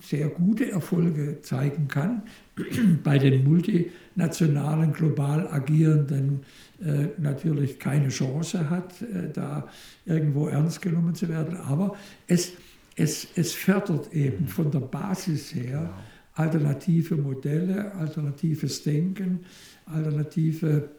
[0.00, 2.22] sehr gute Erfolge zeigen kann.
[3.02, 6.40] Bei den multinationalen, global agierenden
[6.80, 9.68] äh, natürlich keine Chance hat, äh, da
[10.06, 11.56] irgendwo ernst genommen zu werden.
[11.56, 11.96] Aber
[12.28, 12.52] es,
[12.94, 15.94] es, es fördert eben von der Basis her genau.
[16.34, 19.40] alternative Modelle, alternatives Denken,
[19.86, 20.90] alternative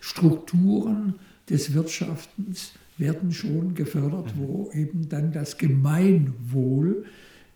[0.00, 1.14] Strukturen
[1.48, 7.04] des Wirtschaftens werden schon gefördert, wo eben dann das Gemeinwohl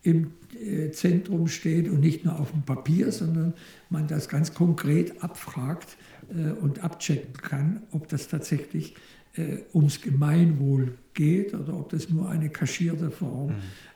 [0.02, 3.54] im äh, Zentrum steht und nicht nur auf dem Papier, sondern
[3.90, 5.96] man das ganz konkret abfragt
[6.30, 8.94] äh, und abchecken kann, ob das tatsächlich
[9.34, 13.48] äh, ums Gemeinwohl geht oder ob das nur eine kaschierte Form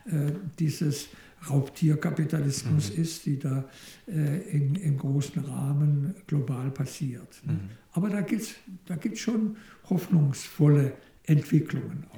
[0.05, 0.35] mhm.
[0.59, 1.07] dieses
[1.49, 3.01] Raubtierkapitalismus mhm.
[3.01, 3.63] ist, die da
[4.05, 7.41] in, im großen Rahmen global passiert.
[7.45, 7.69] Mhm.
[7.93, 9.55] Aber da gibt es da gibt's schon
[9.89, 10.91] hoffnungsvolle
[11.25, 12.15] Entwicklungen auch.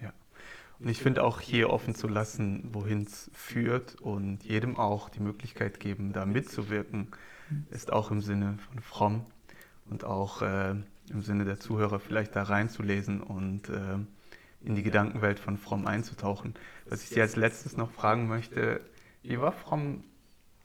[0.00, 0.12] Ja, ja.
[0.78, 5.20] Und ich finde auch hier offen zu lassen, wohin es führt und jedem auch die
[5.20, 7.08] Möglichkeit geben, da mitzuwirken,
[7.70, 9.26] ist auch im Sinne von Fromm
[9.86, 10.74] und auch äh,
[11.10, 13.98] im Sinne der Zuhörer vielleicht da reinzulesen und äh,
[14.60, 16.54] in die Gedankenwelt von Fromm einzutauchen.
[16.88, 18.80] Was ich Sie als letztes noch fragen möchte,
[19.22, 20.04] wie war Fromm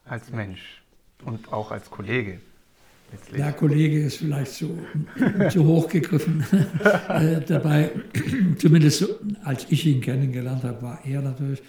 [0.06, 0.84] als Mensch
[1.24, 2.42] und auch als Kollege?
[3.38, 4.78] Ja, Kollege ist vielleicht zu,
[5.52, 6.44] zu hoch gegriffen.
[7.10, 7.92] äh, dabei,
[8.58, 9.08] zumindest so,
[9.44, 11.62] als ich ihn kennengelernt habe, war er natürlich,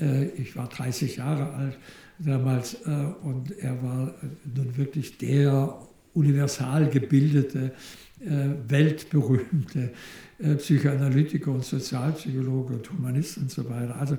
[0.00, 1.78] äh, ich war 30 Jahre alt
[2.18, 2.90] damals äh,
[3.22, 4.14] und er war
[4.54, 5.78] nun wirklich der
[6.14, 7.72] universal gebildete,
[8.20, 9.92] äh, weltberühmte
[10.38, 13.96] äh, Psychoanalytiker und Sozialpsychologe und Humanist und so weiter.
[14.00, 14.16] Also,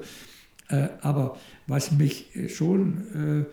[0.70, 3.46] äh, aber was mich schon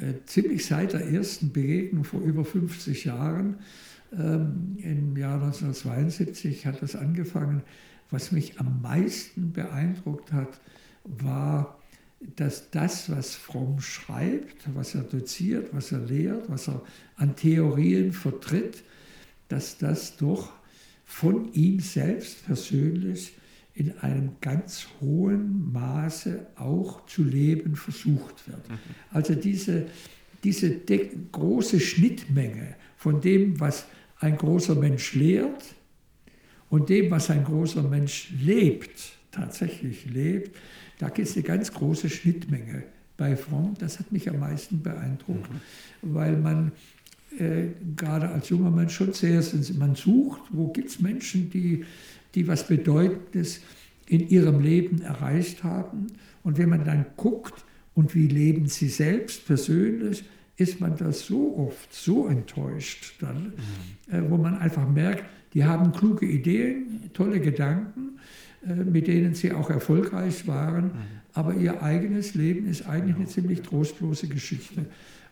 [0.00, 3.56] äh, ziemlich seit der ersten Begegnung vor über 50 Jahren,
[4.12, 7.62] ähm, im Jahr 1972 hat das angefangen.
[8.10, 10.60] Was mich am meisten beeindruckt hat,
[11.04, 11.78] war,
[12.36, 16.82] dass das, was Fromm schreibt, was er doziert, was er lehrt, was er
[17.16, 18.82] an Theorien vertritt,
[19.48, 20.52] dass das doch
[21.04, 23.34] von ihm selbst persönlich
[23.74, 28.68] in einem ganz hohen Maße auch zu leben versucht wird.
[28.68, 28.74] Mhm.
[29.10, 29.86] Also diese,
[30.44, 30.70] diese
[31.32, 33.86] große Schnittmenge von dem, was
[34.18, 35.74] ein großer Mensch lehrt
[36.68, 40.56] und dem, was ein großer Mensch lebt, tatsächlich lebt,
[40.98, 42.84] da gibt es eine ganz große Schnittmenge
[43.16, 43.74] bei Fromm.
[43.78, 46.14] Das hat mich am meisten beeindruckt, mhm.
[46.14, 46.72] weil man
[47.38, 49.42] äh, gerade als junger Mensch schon sehr,
[49.78, 51.84] man sucht, wo gibt es Menschen, die
[52.34, 53.60] die was Bedeutendes
[54.06, 56.08] in ihrem Leben erreicht haben.
[56.42, 57.64] Und wenn man dann guckt,
[57.94, 60.24] und wie leben sie selbst persönlich,
[60.56, 63.52] ist man da so oft so enttäuscht dann,
[64.08, 64.14] mhm.
[64.14, 65.24] äh, wo man einfach merkt,
[65.54, 68.18] die haben kluge Ideen, tolle Gedanken,
[68.66, 70.92] äh, mit denen sie auch erfolgreich waren, mhm.
[71.34, 74.86] aber ihr eigenes Leben ist eigentlich eine ziemlich trostlose Geschichte.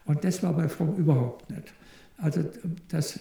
[0.04, 1.72] Und das war bei Fromm überhaupt nicht.
[2.16, 2.44] Also
[2.88, 3.20] das, äh,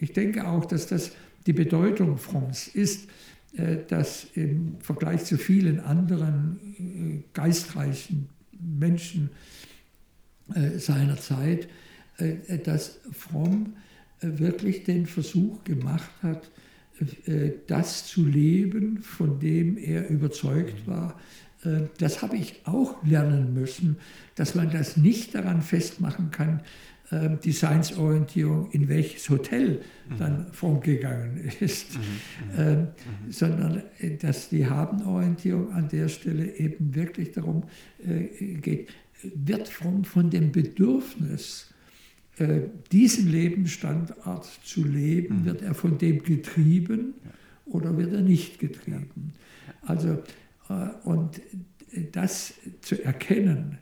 [0.00, 1.12] ich denke auch, dass das
[1.46, 3.08] die Bedeutung Fromms ist,
[3.56, 8.28] äh, dass im Vergleich zu vielen anderen äh, geistreichen
[8.60, 9.30] Menschen
[10.54, 11.68] äh, seiner Zeit,
[12.64, 13.72] dass Fromm
[14.20, 16.48] wirklich den Versuch gemacht hat,
[17.66, 21.18] das zu leben, von dem er überzeugt war.
[21.98, 23.96] Das habe ich auch lernen müssen,
[24.36, 26.60] dass man das nicht daran festmachen kann,
[27.44, 30.18] Designsorientierung, in welches Hotel mhm.
[30.18, 32.00] dann vorgegangen ist, mhm.
[32.00, 32.04] Mhm.
[32.58, 32.86] Ähm,
[33.30, 37.64] sondern äh, dass die Habenorientierung an der Stelle eben wirklich darum
[38.06, 38.88] äh, geht,
[39.34, 41.72] wird von, von dem Bedürfnis,
[42.36, 47.14] äh, diesen Lebensstandard zu leben, wird er von dem getrieben
[47.64, 49.32] oder wird er nicht getrieben.
[49.82, 50.22] Also,
[50.68, 51.40] äh, und
[52.12, 53.78] das zu erkennen,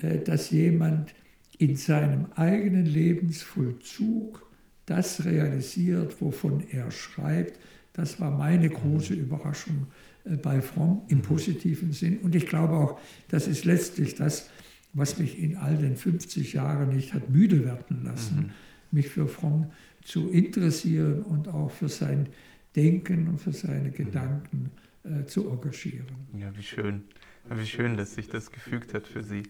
[0.00, 1.14] äh, dass jemand
[1.62, 4.44] in seinem eigenen Lebensvollzug
[4.84, 7.60] das realisiert, wovon er schreibt.
[7.92, 9.86] Das war meine große Überraschung
[10.24, 12.18] äh, bei Fromm im positiven Sinn.
[12.18, 12.98] Und ich glaube auch,
[13.28, 14.50] das ist letztlich das,
[14.92, 18.50] was mich in all den 50 Jahren nicht hat müde werden lassen, mhm.
[18.90, 19.70] mich für Fromm
[20.02, 22.26] zu interessieren und auch für sein
[22.74, 23.94] Denken und für seine mhm.
[23.94, 24.70] Gedanken
[25.04, 26.06] äh, zu engagieren.
[26.36, 27.04] Ja, wie schön.
[27.50, 29.42] Wie schön, dass sich das gefügt hat für Sie.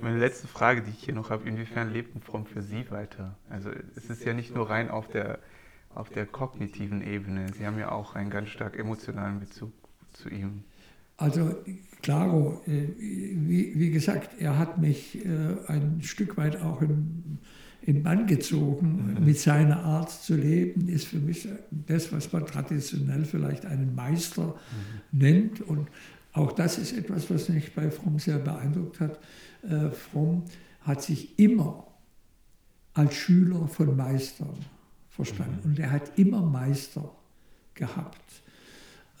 [0.00, 3.36] Meine letzte Frage, die ich hier noch habe, inwiefern lebt ein Fromm für Sie weiter?
[3.48, 5.40] Also es ist ja nicht nur rein auf der,
[5.94, 9.72] auf der kognitiven Ebene, Sie haben ja auch einen ganz stark emotionalen Bezug
[10.12, 10.64] zu ihm.
[11.16, 11.54] Also
[12.02, 15.28] Claro, äh, wie, wie gesagt, er hat mich äh,
[15.66, 17.38] ein Stück weit auch in,
[17.82, 19.16] in Bann gezogen.
[19.18, 19.24] Mhm.
[19.24, 24.46] Mit seiner Art zu leben ist für mich das, was man traditionell vielleicht einen Meister
[25.12, 25.18] mhm.
[25.18, 25.60] nennt.
[25.60, 25.88] Und
[26.32, 29.18] auch das ist etwas, was mich bei Fromm sehr beeindruckt hat.
[29.62, 30.44] Äh, Fromm
[30.82, 31.86] hat sich immer
[32.94, 34.54] als Schüler von Meistern
[35.08, 35.70] verstanden mhm.
[35.70, 37.10] und er hat immer Meister
[37.74, 38.42] gehabt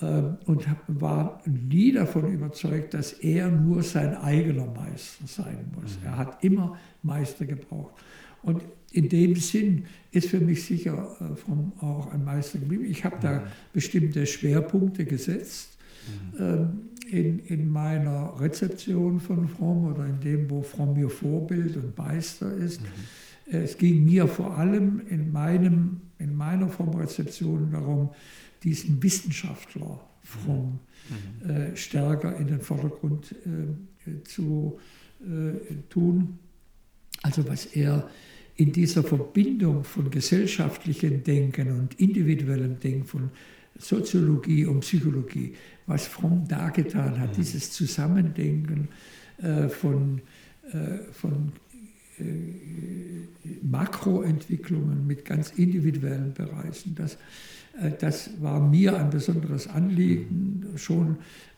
[0.00, 5.98] ähm, und war nie davon überzeugt, dass er nur sein eigener Meister sein muss.
[5.98, 6.06] Mhm.
[6.06, 7.94] Er hat immer Meister gebraucht.
[8.42, 12.84] Und in dem Sinn ist für mich sicher äh, Fromm auch ein Meister geblieben.
[12.86, 13.44] Ich habe da mhm.
[13.72, 15.76] bestimmte Schwerpunkte gesetzt.
[16.38, 21.96] Ähm, in, in meiner Rezeption von Fromm oder in dem, wo Fromm mir Vorbild und
[21.98, 22.80] Meister ist.
[22.80, 22.86] Mhm.
[23.52, 28.10] Es ging mir vor allem in, meinem, in meiner Fromm-Rezeption darum,
[28.62, 30.78] diesen Wissenschaftler Fromm
[31.44, 31.50] mhm.
[31.50, 34.78] äh, stärker in den Vordergrund äh, zu
[35.20, 36.38] äh, tun.
[37.22, 38.08] Also was er
[38.54, 43.30] in dieser Verbindung von gesellschaftlichem Denken und individuellem Denken, von
[43.78, 45.54] Soziologie und Psychologie,
[45.90, 48.88] was Fromm dargetan hat, dieses Zusammendenken
[49.42, 50.22] äh, von,
[50.72, 51.52] äh, von
[52.18, 52.22] äh,
[53.62, 56.94] Makroentwicklungen mit ganz individuellen Bereichen.
[56.94, 57.18] Das,
[57.98, 61.16] das war mir ein besonderes Anliegen, schon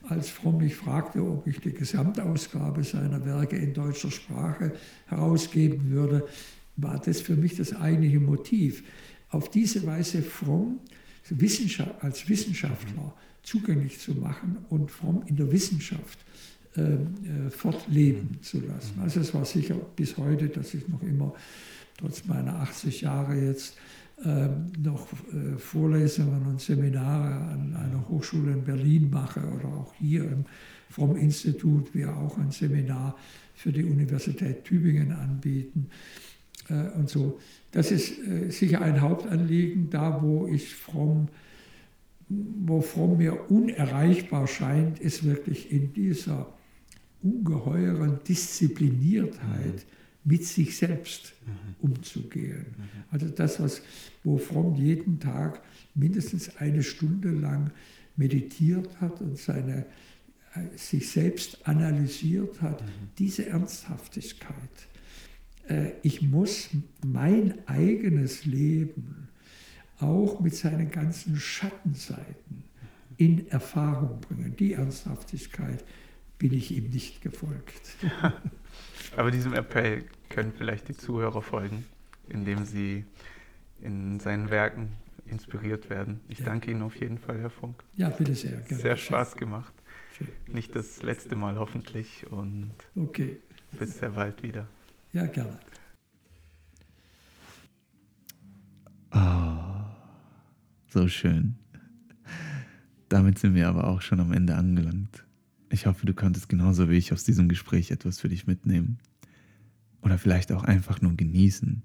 [0.09, 4.73] als Fromm mich fragte, ob ich die Gesamtausgabe seiner Werke in deutscher Sprache
[5.07, 6.27] herausgeben würde,
[6.77, 8.83] war das für mich das eigentliche Motiv.
[9.31, 10.81] Auf diese Weise Fromm
[12.01, 16.19] als Wissenschaftler zugänglich zu machen und fromm in der Wissenschaft
[16.77, 19.01] äh, äh, fortleben zu lassen.
[19.01, 21.35] Also es war sicher bis heute, dass ich noch immer,
[21.99, 23.77] trotz meiner 80 Jahre jetzt,
[24.25, 30.23] äh, noch äh, Vorlesungen und Seminare an einer Hochschule in Berlin mache oder auch hier
[30.23, 30.45] im
[30.91, 33.17] Fromm-Institut, wir auch ein Seminar
[33.55, 35.89] für die Universität Tübingen anbieten
[36.69, 37.41] äh, und so.
[37.73, 41.29] Das ist äh, sicher ein Hauptanliegen, da wo ich fromm,
[42.65, 46.53] wo fromm mir unerreichbar scheint, ist wirklich in dieser
[47.23, 49.87] ungeheuren Diszipliniertheit
[50.25, 51.91] mit sich selbst mhm.
[51.91, 52.67] umzugehen.
[52.77, 53.05] Mhm.
[53.11, 53.83] Also das, was,
[54.25, 55.61] wo Fromm jeden Tag
[55.95, 57.71] mindestens eine Stunde lang
[58.17, 59.87] meditiert hat und seine,
[60.55, 62.87] äh, sich selbst analysiert hat, mhm.
[63.19, 64.89] diese Ernsthaftigkeit.
[65.69, 66.71] Äh, ich muss
[67.05, 69.29] mein eigenes Leben
[70.03, 72.65] auch mit seinen ganzen Schattenseiten
[73.17, 74.57] in Erfahrung bringen.
[74.57, 75.85] Die Ernsthaftigkeit
[76.39, 77.97] bin ich ihm nicht gefolgt.
[79.17, 81.85] Aber diesem Appell können vielleicht die Zuhörer folgen,
[82.29, 83.05] indem sie
[83.81, 84.93] in seinen Werken
[85.27, 86.21] inspiriert werden.
[86.29, 86.47] Ich ja.
[86.47, 87.83] danke Ihnen auf jeden Fall, Herr Funk.
[87.95, 88.61] Ja, bitte sehr.
[88.61, 88.83] Gerne.
[88.83, 89.73] Sehr Spaß gemacht.
[90.17, 90.29] Schön.
[90.47, 93.39] Nicht das letzte Mal hoffentlich und okay.
[93.79, 94.67] bis sehr bald wieder.
[95.13, 95.59] Ja, gerne.
[99.15, 99.72] Oh,
[100.93, 101.55] so schön.
[103.09, 105.25] Damit sind wir aber auch schon am Ende angelangt.
[105.71, 108.99] Ich hoffe, du konntest genauso wie ich aus diesem Gespräch etwas für dich mitnehmen.
[110.03, 111.83] Oder vielleicht auch einfach nur genießen.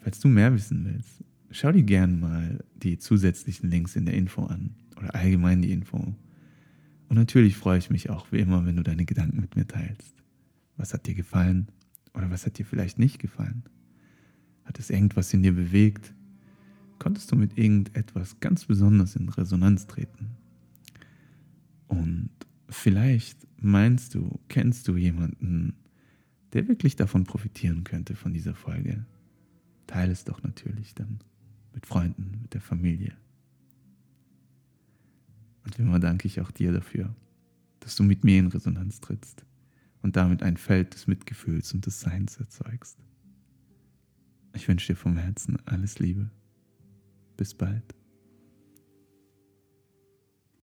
[0.00, 4.44] Falls du mehr wissen willst, schau dir gern mal die zusätzlichen Links in der Info
[4.44, 5.98] an oder allgemein die Info.
[7.08, 10.24] Und natürlich freue ich mich auch wie immer, wenn du deine Gedanken mit mir teilst.
[10.76, 11.68] Was hat dir gefallen
[12.14, 13.62] oder was hat dir vielleicht nicht gefallen?
[14.64, 16.15] Hat es irgendwas in dir bewegt?
[16.98, 20.30] Konntest du mit irgendetwas ganz besonders in Resonanz treten?
[21.88, 22.30] Und
[22.68, 25.74] Vielleicht meinst du, kennst du jemanden,
[26.52, 29.04] der wirklich davon profitieren könnte von dieser Folge.
[29.86, 31.20] Teile es doch natürlich dann
[31.72, 33.12] mit Freunden, mit der Familie.
[35.64, 37.14] Und wie immer danke ich auch dir dafür,
[37.80, 39.44] dass du mit mir in Resonanz trittst
[40.02, 42.98] und damit ein Feld des Mitgefühls und des Seins erzeugst.
[44.54, 46.30] Ich wünsche dir vom Herzen alles Liebe.
[47.36, 47.82] Bis bald.